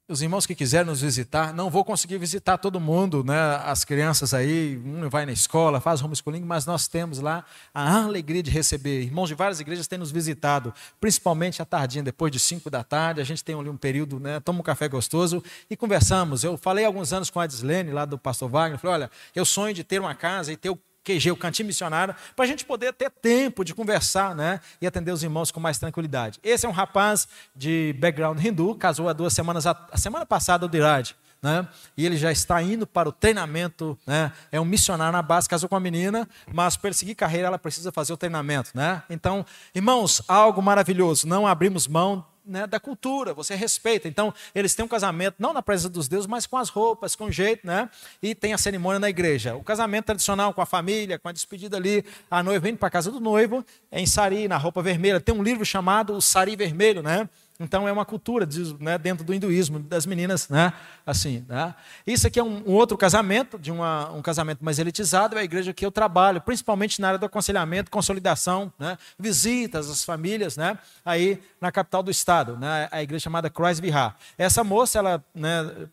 os 0.07 0.21
irmãos 0.21 0.45
que 0.45 0.55
quiserem 0.55 0.87
nos 0.87 1.01
visitar, 1.01 1.55
não 1.55 1.71
vou 1.71 1.83
conseguir 1.83 2.19
visitar 2.19 2.59
todo 2.59 2.79
mundo, 2.79 3.25
né? 3.25 3.57
as 3.65 3.87
crianças 3.87 4.35
aí, 4.35 4.77
um 4.85 5.09
vai 5.09 5.25
na 5.25 5.33
escola, 5.33 5.81
faz 5.81 6.03
homeschooling, 6.03 6.43
mas 6.43 6.67
nós 6.67 6.87
temos 6.87 7.21
lá 7.21 7.43
a 7.73 8.03
alegria 8.03 8.43
de 8.43 8.51
receber. 8.51 9.01
Irmãos 9.01 9.29
de 9.29 9.35
várias 9.35 9.61
igrejas 9.61 9.87
têm 9.87 9.99
nos 9.99 10.11
visitado, 10.11 10.75
principalmente 11.01 11.63
à 11.63 11.65
tardinha, 11.65 12.05
depois 12.05 12.31
de 12.31 12.39
5 12.39 12.69
da 12.69 12.85
tarde, 12.85 13.23
a 13.23 13.25
gente 13.25 13.43
tem 13.43 13.59
ali 13.59 13.71
um 13.71 13.79
período, 13.79 14.21
né? 14.21 14.41
toma 14.41 14.61
um 14.61 14.63
café 14.63 14.89
gostoso 14.89 15.43
e 15.71 15.77
conversamos. 15.77 16.45
Eu 16.45 16.59
falei 16.59 16.85
alguns 16.85 17.13
anos 17.13 17.31
com 17.31 17.41
a 17.41 17.47
Dislene, 17.47 17.91
lá 17.91 18.05
do 18.05 18.19
pastor 18.19 18.51
Wagner, 18.51 18.79
falei, 18.79 18.95
olha, 18.97 19.11
eu 19.35 19.47
sonho 19.47 19.73
de 19.73 19.83
ter 19.83 20.01
uma 20.01 20.15
casa 20.15 20.53
e 20.53 20.57
ter 20.57 20.69
o 20.69 20.79
QG, 21.05 21.31
o 21.31 21.37
cantinho 21.37 21.67
missionário, 21.67 22.15
para 22.35 22.45
a 22.45 22.49
gente 22.49 22.65
poder 22.65 22.93
ter 22.95 23.11
tempo 23.11 23.65
de 23.65 23.75
conversar 23.75 24.35
né, 24.35 24.61
e 24.81 24.87
atender 24.87 25.13
os 25.13 25.23
irmãos 25.23 25.51
com 25.51 25.61
mais 25.61 25.79
tranquilidade. 25.79 26.41
Esse 26.43 26.65
é 26.65 26.69
um 26.69 26.73
rapaz 26.73 27.29
de 27.55 27.95
background 27.99 28.43
hindu, 28.43 28.75
casou 28.75 29.09
há 29.09 29.13
duas 29.13 29.33
semanas, 29.33 29.67
a 29.67 29.97
semana 29.97 30.25
passada, 30.25 30.65
o 30.67 30.69
Diraj. 30.69 31.15
Né? 31.43 31.69
E 31.95 32.07
ele 32.07 32.17
já 32.17 32.33
está 32.33 32.63
indo 32.63 32.87
para 32.87 33.07
o 33.07 33.13
treinamento, 33.13 33.99
né? 34.07 34.33
É 34.51 34.59
um 34.59 34.65
missionário 34.65 35.13
na 35.13 35.21
base, 35.21 35.47
casou 35.47 35.69
com 35.69 35.75
uma 35.75 35.81
menina, 35.81 36.27
mas 36.51 36.75
para 36.75 36.89
ele 36.89 36.95
seguir 36.95 37.15
carreira, 37.15 37.49
ela 37.49 37.59
precisa 37.59 37.93
fazer 37.93 38.15
o 38.15 38.17
treinamento, 38.17 38.71
né? 38.73 39.03
Então, 39.11 39.45
irmãos, 39.75 40.23
algo 40.27 40.63
maravilhoso. 40.63 41.29
Não 41.29 41.47
abrimos 41.47 41.87
mão 41.87 42.25
né, 42.45 42.67
da 42.67 42.79
cultura, 42.79 43.33
você 43.33 43.55
respeita. 43.55 44.07
Então, 44.07 44.33
eles 44.55 44.75
têm 44.75 44.85
um 44.85 44.89
casamento, 44.89 45.37
não 45.39 45.53
na 45.53 45.63
presença 45.63 45.89
dos 45.89 46.09
deuses, 46.09 46.27
mas 46.27 46.47
com 46.47 46.57
as 46.57 46.69
roupas, 46.69 47.17
com 47.17 47.27
o 47.27 47.33
jeito, 47.33 47.67
né? 47.67 47.89
E 48.23 48.35
tem 48.35 48.53
a 48.53 48.59
cerimônia 48.59 48.99
na 48.99 49.09
igreja. 49.09 49.57
O 49.57 49.63
casamento 49.63 50.07
tradicional 50.07 50.53
com 50.53 50.61
a 50.61 50.67
família, 50.67 51.19
com 51.19 51.29
a 51.29 51.33
despedida 51.33 51.77
ali, 51.77 52.05
a 52.31 52.43
noiva 52.43 52.69
indo 52.69 52.79
para 52.79 52.89
a 52.89 52.91
casa 52.91 53.11
do 53.11 53.21
noivo, 53.21 53.65
em 53.91 54.07
sari, 54.07 54.47
na 54.49 54.57
roupa 54.57 54.83
vermelha. 54.83 55.21
Tem 55.21 55.35
um 55.35 55.43
livro 55.43 55.65
chamado 55.65 56.15
O 56.15 56.21
Sari 56.21 56.57
Vermelho, 56.57 57.03
né? 57.03 57.29
Então 57.61 57.87
é 57.87 57.93
uma 57.93 58.05
cultura 58.05 58.49
né, 58.81 58.99
dentro 58.99 59.25
do 59.25 59.33
hinduísmo 59.33 59.79
das 59.79 60.07
meninas, 60.07 60.49
né? 60.49 60.73
Assim, 61.07 61.45
né? 61.49 61.73
Isso 62.05 62.27
aqui 62.27 62.41
é 62.41 62.43
um, 62.43 62.65
um 62.67 62.73
outro 62.73 62.99
casamento, 62.99 63.57
de 63.57 63.71
uma, 63.71 64.11
um 64.11 64.21
casamento 64.21 64.65
mais 64.65 64.81
elitizado, 64.81 65.37
é 65.37 65.41
a 65.41 65.45
igreja 65.45 65.73
que 65.73 65.87
eu 65.87 65.93
trabalho, 65.93 66.41
principalmente 66.41 67.01
na 67.01 67.09
área 67.09 67.19
do 67.19 67.27
aconselhamento, 67.27 67.93
consolidação, 67.93 68.73
né? 68.77 68.99
visitas 69.17 69.89
às 69.89 70.03
famílias, 70.03 70.57
né? 70.57 70.77
Aí 71.05 71.41
na 71.61 71.71
capital 71.71 72.03
do 72.03 72.11
estado, 72.11 72.59
né? 72.59 72.89
A 72.91 73.03
igreja 73.05 73.23
chamada 73.23 73.49
Cross 73.49 73.79
Vihar. 73.79 74.17
Essa 74.37 74.65
moça, 74.65 74.99
ela, 74.99 75.25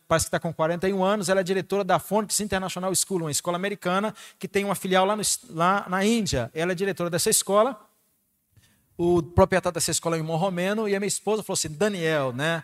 parece 0.07 0.25
que 0.25 0.29
está 0.29 0.39
com 0.39 0.51
41 0.51 1.03
anos, 1.03 1.29
ela 1.29 1.41
é 1.41 1.43
diretora 1.43 1.83
da 1.83 1.99
Phonics 1.99 2.39
International 2.39 2.91
School, 2.95 3.21
uma 3.21 3.31
escola 3.31 3.55
americana 3.55 4.15
que 4.39 4.47
tem 4.47 4.65
uma 4.65 4.73
filial 4.73 5.05
lá, 5.05 5.15
no, 5.15 5.21
lá 5.51 5.85
na 5.87 6.03
Índia. 6.03 6.49
Ela 6.55 6.71
é 6.71 6.75
diretora 6.75 7.09
dessa 7.09 7.29
escola 7.29 7.90
o 9.01 9.23
proprietário 9.23 9.73
dessa 9.73 9.89
escola 9.89 10.17
em 10.17 10.21
Morromeno, 10.21 10.87
e 10.87 10.95
a 10.95 10.99
minha 10.99 11.07
esposa 11.07 11.41
falou 11.41 11.55
assim: 11.55 11.69
Daniel, 11.69 12.31
né? 12.31 12.63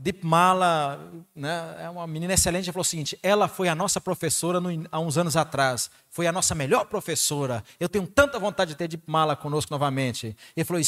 Dipmala, 0.00 1.12
né, 1.34 1.76
é 1.78 1.88
uma 1.88 2.08
menina 2.08 2.34
excelente, 2.34 2.72
falou 2.72 2.80
o 2.80 2.84
seguinte: 2.84 3.18
ela 3.22 3.46
foi 3.46 3.68
a 3.68 3.74
nossa 3.74 4.00
professora 4.00 4.58
no, 4.58 4.68
há 4.90 4.98
uns 4.98 5.16
anos 5.16 5.36
atrás, 5.36 5.90
foi 6.10 6.26
a 6.26 6.32
nossa 6.32 6.54
melhor 6.54 6.86
professora. 6.86 7.62
Eu 7.78 7.88
tenho 7.88 8.06
tanta 8.06 8.38
vontade 8.38 8.70
de 8.70 8.76
ter 8.76 8.88
Dipmala 8.88 9.36
conosco 9.36 9.70
novamente. 9.70 10.36
Ele 10.56 10.64
falou: 10.64 10.82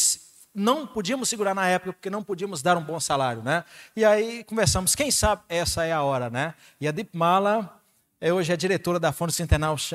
não 0.55 0.87
podíamos 0.87 1.29
segurar 1.29 1.55
na 1.55 1.66
época 1.68 1.92
porque 1.92 2.11
não 2.11 2.24
podíamos 2.24 2.62
dar 2.62 2.77
um 2.77 2.83
bom 2.83 2.98
salário, 2.98 3.42
né? 3.42 3.64
E 3.94 4.05
aí 4.05 4.42
conversamos, 4.42 4.94
quem 4.94 5.11
sabe 5.11 5.42
essa 5.48 5.85
é 5.85 5.92
a 5.92 6.03
hora, 6.03 6.29
né? 6.31 6.55
E 6.81 6.88
a 6.88 6.92
Dipmala 6.92 7.61
é, 7.62 7.77
hoje 8.20 8.52
é 8.52 8.57
diretora 8.57 8.98
da 8.98 9.12
Fontes 9.12 9.38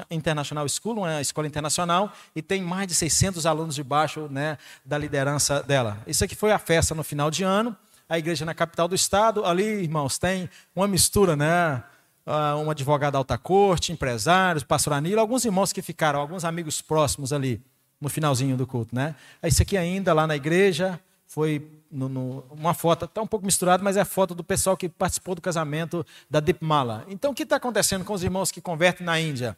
International 0.09 0.67
School, 0.69 0.99
uma 0.99 1.19
escola 1.19 1.45
internacional, 1.45 2.11
e 2.35 2.41
tem 2.41 2.61
mais 2.61 2.87
de 2.87 2.95
600 2.95 3.45
alunos 3.45 3.75
debaixo 3.75 4.27
né, 4.31 4.57
da 4.85 4.97
liderança 4.97 5.61
dela. 5.61 6.01
Isso 6.07 6.23
aqui 6.23 6.35
foi 6.35 6.51
a 6.51 6.59
festa 6.59 6.95
no 6.95 7.03
final 7.03 7.29
de 7.29 7.43
ano, 7.43 7.75
a 8.07 8.17
igreja 8.17 8.45
na 8.45 8.53
capital 8.53 8.87
do 8.87 8.95
estado. 8.95 9.45
Ali, 9.45 9.63
irmãos, 9.63 10.17
tem 10.17 10.49
uma 10.75 10.87
mistura, 10.87 11.35
né? 11.35 11.83
Uh, 12.25 12.57
um 12.63 12.71
advogado 12.71 13.13
da 13.13 13.17
alta 13.17 13.37
corte, 13.37 13.91
empresários, 13.91 14.63
pastor 14.63 14.93
Anilo, 14.93 15.19
alguns 15.19 15.43
irmãos 15.43 15.73
que 15.73 15.81
ficaram, 15.81 16.21
alguns 16.21 16.45
amigos 16.45 16.81
próximos 16.81 17.33
ali 17.33 17.61
no 17.99 18.07
finalzinho 18.07 18.55
do 18.55 18.65
culto, 18.65 18.95
né? 18.95 19.13
Isso 19.43 19.61
aqui 19.61 19.75
ainda 19.75 20.13
lá 20.13 20.25
na 20.25 20.35
igreja, 20.35 20.97
foi 21.33 21.67
no, 21.89 22.07
no, 22.07 22.43
uma 22.51 22.75
foto, 22.75 23.05
está 23.05 23.19
um 23.19 23.25
pouco 23.25 23.43
misturado, 23.43 23.83
mas 23.83 23.97
é 23.97 24.01
a 24.01 24.05
foto 24.05 24.35
do 24.35 24.43
pessoal 24.43 24.77
que 24.77 24.87
participou 24.87 25.33
do 25.33 25.41
casamento 25.41 26.05
da 26.29 26.39
Dipmala. 26.39 27.03
Então, 27.07 27.31
o 27.31 27.33
que 27.33 27.41
está 27.41 27.55
acontecendo 27.55 28.05
com 28.05 28.13
os 28.13 28.23
irmãos 28.23 28.51
que 28.51 28.61
convertem 28.61 29.03
na 29.03 29.19
Índia? 29.19 29.57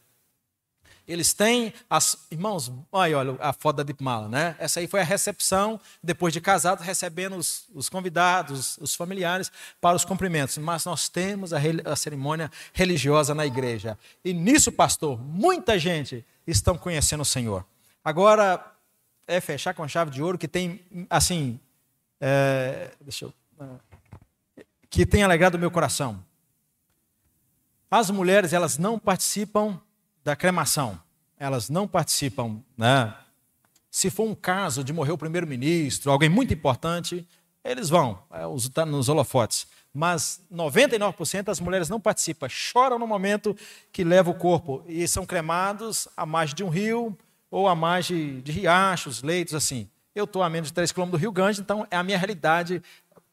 Eles 1.05 1.33
têm 1.33 1.73
as 1.89 2.17
irmãos, 2.31 2.71
olha, 2.89 3.17
olha 3.17 3.37
a 3.41 3.51
foto 3.51 3.75
da 3.75 3.83
Dipmala, 3.83 4.29
né? 4.29 4.55
Essa 4.57 4.79
aí 4.79 4.87
foi 4.87 5.01
a 5.01 5.03
recepção 5.03 5.77
depois 6.01 6.33
de 6.33 6.39
casados, 6.39 6.85
recebendo 6.85 7.35
os, 7.35 7.65
os 7.73 7.89
convidados, 7.89 8.77
os 8.79 8.95
familiares 8.95 9.51
para 9.81 9.97
os 9.97 10.05
cumprimentos. 10.05 10.57
Mas 10.57 10.85
nós 10.85 11.09
temos 11.09 11.51
a, 11.51 11.59
a 11.83 11.95
cerimônia 11.97 12.49
religiosa 12.73 13.35
na 13.35 13.45
igreja. 13.45 13.99
E 14.23 14.33
nisso, 14.33 14.71
pastor, 14.71 15.21
muita 15.21 15.77
gente 15.77 16.25
estão 16.47 16.77
conhecendo 16.77 17.21
o 17.21 17.25
Senhor. 17.25 17.65
Agora 18.03 18.65
é 19.27 19.41
fechar 19.41 19.73
com 19.73 19.83
a 19.83 19.87
chave 19.87 20.11
de 20.11 20.23
ouro 20.23 20.37
que 20.37 20.47
tem 20.47 20.79
assim, 21.09 21.59
é, 22.27 22.89
deixa 22.99 23.25
eu, 23.25 23.33
é, 23.59 24.63
que 24.89 25.05
tem 25.05 25.21
alegrado 25.21 25.55
o 25.55 25.59
meu 25.59 25.69
coração. 25.69 26.25
As 27.89 28.09
mulheres 28.09 28.51
elas 28.51 28.79
não 28.79 28.97
participam 28.97 29.79
da 30.23 30.35
cremação. 30.35 30.99
Elas 31.37 31.69
não 31.69 31.87
participam, 31.87 32.63
né? 32.75 33.13
Se 33.91 34.09
for 34.09 34.27
um 34.27 34.33
caso 34.33 34.83
de 34.83 34.91
morrer 34.91 35.11
o 35.11 35.17
primeiro-ministro, 35.19 36.11
alguém 36.11 36.27
muito 36.27 36.51
importante, 36.51 37.27
eles 37.63 37.89
vão 37.89 38.17
é, 38.31 38.41
tá 38.73 38.87
nos 38.87 39.07
holofotes. 39.07 39.67
Mas 39.93 40.41
99% 40.51 41.43
das 41.43 41.59
mulheres 41.59 41.89
não 41.89 42.01
participam, 42.01 42.49
choram 42.49 42.97
no 42.97 43.05
momento 43.05 43.55
que 43.91 44.03
leva 44.03 44.31
o 44.31 44.35
corpo 44.35 44.83
e 44.87 45.07
são 45.07 45.27
cremados 45.27 46.07
à 46.17 46.25
margem 46.25 46.55
de 46.55 46.63
um 46.63 46.69
rio 46.69 47.15
ou 47.51 47.67
à 47.67 47.75
margem 47.75 48.41
de 48.41 48.51
riachos, 48.51 49.21
leitos, 49.21 49.53
assim. 49.53 49.87
Eu 50.15 50.23
estou 50.23 50.41
a 50.41 50.49
menos 50.49 50.69
de 50.69 50.73
3 50.73 50.93
quilômetros 50.93 51.19
do 51.19 51.21
Rio 51.21 51.31
Grande, 51.31 51.59
então 51.59 51.85
é 51.91 51.97
a 51.97 52.03
minha 52.03 52.17
realidade 52.17 52.81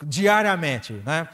diariamente. 0.05 0.93
Né? 0.93 1.29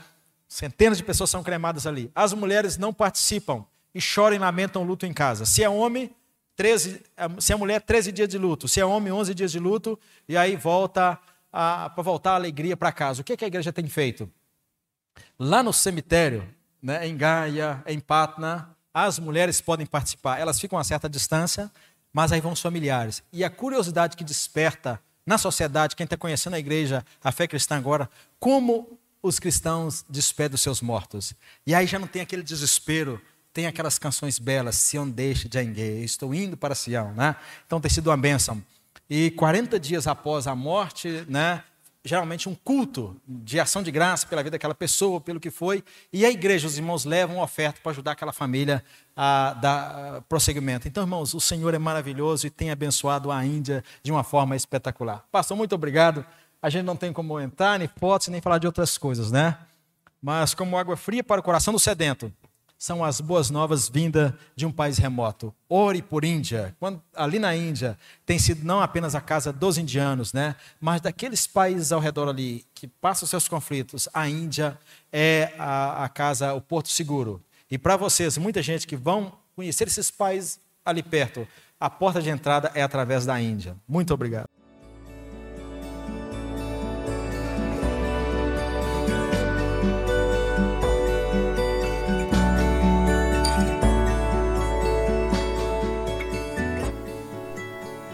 Centenas 0.46 0.98
de 0.98 1.04
pessoas 1.04 1.30
são 1.30 1.42
cremadas 1.42 1.86
ali. 1.86 2.12
As 2.14 2.34
mulheres 2.34 2.76
não 2.76 2.92
participam 2.92 3.64
e 3.94 4.00
choram 4.00 4.36
e 4.36 4.38
lamentam 4.38 4.82
o 4.82 4.84
luto 4.84 5.06
em 5.06 5.12
casa. 5.12 5.46
Se 5.46 5.64
é 5.64 5.68
homem, 5.68 6.14
13, 6.54 7.00
se 7.40 7.52
é 7.52 7.56
mulher, 7.56 7.80
13 7.80 8.12
dias 8.12 8.28
de 8.28 8.36
luto. 8.36 8.68
Se 8.68 8.78
é 8.78 8.84
homem, 8.84 9.10
11 9.10 9.34
dias 9.34 9.50
de 9.50 9.58
luto. 9.58 9.98
E 10.28 10.36
aí 10.36 10.54
volta 10.54 11.18
para 11.50 12.02
voltar 12.02 12.32
a 12.32 12.34
alegria 12.34 12.76
para 12.76 12.92
casa. 12.92 13.22
O 13.22 13.24
que, 13.24 13.36
que 13.36 13.44
a 13.44 13.48
igreja 13.48 13.72
tem 13.72 13.86
feito? 13.88 14.30
Lá 15.38 15.62
no 15.62 15.72
cemitério, 15.72 16.46
né, 16.82 17.06
em 17.08 17.16
Gaia, 17.16 17.82
em 17.86 17.98
Patna, 17.98 18.76
as 18.92 19.18
mulheres 19.18 19.60
podem 19.60 19.86
participar. 19.86 20.38
Elas 20.38 20.60
ficam 20.60 20.78
a 20.78 20.84
certa 20.84 21.08
distância, 21.08 21.70
mas 22.12 22.32
aí 22.32 22.40
vão 22.40 22.52
os 22.52 22.60
familiares. 22.60 23.22
E 23.32 23.44
a 23.44 23.50
curiosidade 23.50 24.16
que 24.16 24.24
desperta 24.24 25.00
na 25.28 25.38
sociedade, 25.38 25.94
quem 25.94 26.04
está 26.04 26.16
conhecendo 26.16 26.54
a 26.54 26.58
igreja, 26.58 27.04
a 27.22 27.30
fé 27.30 27.46
cristã 27.46 27.76
agora, 27.76 28.08
como 28.40 28.98
os 29.22 29.38
cristãos 29.38 30.04
despedem 30.08 30.54
os 30.54 30.62
seus 30.62 30.80
mortos. 30.80 31.34
E 31.66 31.74
aí 31.74 31.86
já 31.86 31.98
não 31.98 32.06
tem 32.06 32.22
aquele 32.22 32.42
desespero 32.42 33.20
tem 33.52 33.66
aquelas 33.66 33.98
canções 33.98 34.38
belas, 34.38 34.76
Sião 34.76 35.08
deixa 35.08 35.48
de 35.48 35.60
Engue, 35.60 36.04
estou 36.04 36.32
indo 36.32 36.56
para 36.56 36.76
Sião, 36.76 37.12
né? 37.12 37.34
Então 37.66 37.80
tem 37.80 37.90
sido 37.90 38.08
uma 38.08 38.16
bênção. 38.16 38.62
E 39.10 39.32
40 39.32 39.80
dias 39.80 40.06
após 40.06 40.46
a 40.46 40.54
morte, 40.54 41.24
né, 41.28 41.64
geralmente 42.04 42.48
um 42.48 42.54
culto 42.54 43.20
de 43.26 43.60
ação 43.60 43.82
de 43.82 43.90
graça 43.90 44.26
pela 44.26 44.42
vida 44.42 44.52
daquela 44.52 44.74
pessoa, 44.74 45.20
pelo 45.20 45.40
que 45.40 45.50
foi, 45.50 45.84
e 46.12 46.24
a 46.24 46.30
igreja, 46.30 46.66
os 46.66 46.76
irmãos 46.76 47.04
levam 47.04 47.36
uma 47.36 47.44
oferta 47.44 47.80
para 47.82 47.92
ajudar 47.92 48.12
aquela 48.12 48.32
família 48.32 48.82
a 49.16 49.52
dar 49.54 50.22
prosseguimento. 50.22 50.86
Então, 50.86 51.02
irmãos, 51.02 51.34
o 51.34 51.40
Senhor 51.40 51.74
é 51.74 51.78
maravilhoso 51.78 52.46
e 52.46 52.50
tem 52.50 52.70
abençoado 52.70 53.30
a 53.30 53.44
Índia 53.44 53.84
de 54.02 54.12
uma 54.12 54.24
forma 54.24 54.56
espetacular. 54.56 55.24
Pastor, 55.30 55.56
muito 55.56 55.74
obrigado. 55.74 56.24
A 56.62 56.70
gente 56.70 56.84
não 56.84 56.96
tem 56.96 57.12
como 57.12 57.38
entrar, 57.38 57.78
nem 57.78 57.88
fotos, 57.88 58.28
nem 58.28 58.40
falar 58.40 58.58
de 58.58 58.66
outras 58.66 58.96
coisas, 58.96 59.30
né? 59.30 59.58
Mas 60.20 60.54
como 60.54 60.76
água 60.76 60.96
fria 60.96 61.22
para 61.22 61.40
o 61.40 61.44
coração 61.44 61.72
do 61.72 61.78
sedento, 61.78 62.32
são 62.78 63.04
as 63.04 63.20
boas 63.20 63.50
novas 63.50 63.88
vindas 63.88 64.32
de 64.54 64.64
um 64.64 64.70
país 64.70 64.96
remoto. 64.96 65.52
Ore 65.68 66.00
por 66.00 66.24
Índia. 66.24 66.76
Quando, 66.78 67.02
ali 67.14 67.40
na 67.40 67.54
Índia 67.54 67.98
tem 68.24 68.38
sido 68.38 68.64
não 68.64 68.80
apenas 68.80 69.16
a 69.16 69.20
casa 69.20 69.52
dos 69.52 69.76
indianos, 69.76 70.32
né, 70.32 70.54
mas 70.80 71.00
daqueles 71.00 71.46
países 71.46 71.90
ao 71.90 72.00
redor 72.00 72.28
ali 72.28 72.64
que 72.72 72.86
passam 72.86 73.26
seus 73.26 73.48
conflitos. 73.48 74.08
A 74.14 74.28
Índia 74.28 74.78
é 75.12 75.52
a, 75.58 76.04
a 76.04 76.08
casa, 76.08 76.54
o 76.54 76.60
porto 76.60 76.88
seguro. 76.88 77.42
E 77.68 77.76
para 77.76 77.96
vocês, 77.96 78.38
muita 78.38 78.62
gente 78.62 78.86
que 78.86 78.96
vão 78.96 79.32
conhecer 79.56 79.88
esses 79.88 80.10
países 80.10 80.60
ali 80.84 81.02
perto, 81.02 81.46
a 81.80 81.90
porta 81.90 82.22
de 82.22 82.30
entrada 82.30 82.70
é 82.74 82.82
através 82.82 83.26
da 83.26 83.40
Índia. 83.40 83.76
Muito 83.86 84.14
obrigado. 84.14 84.57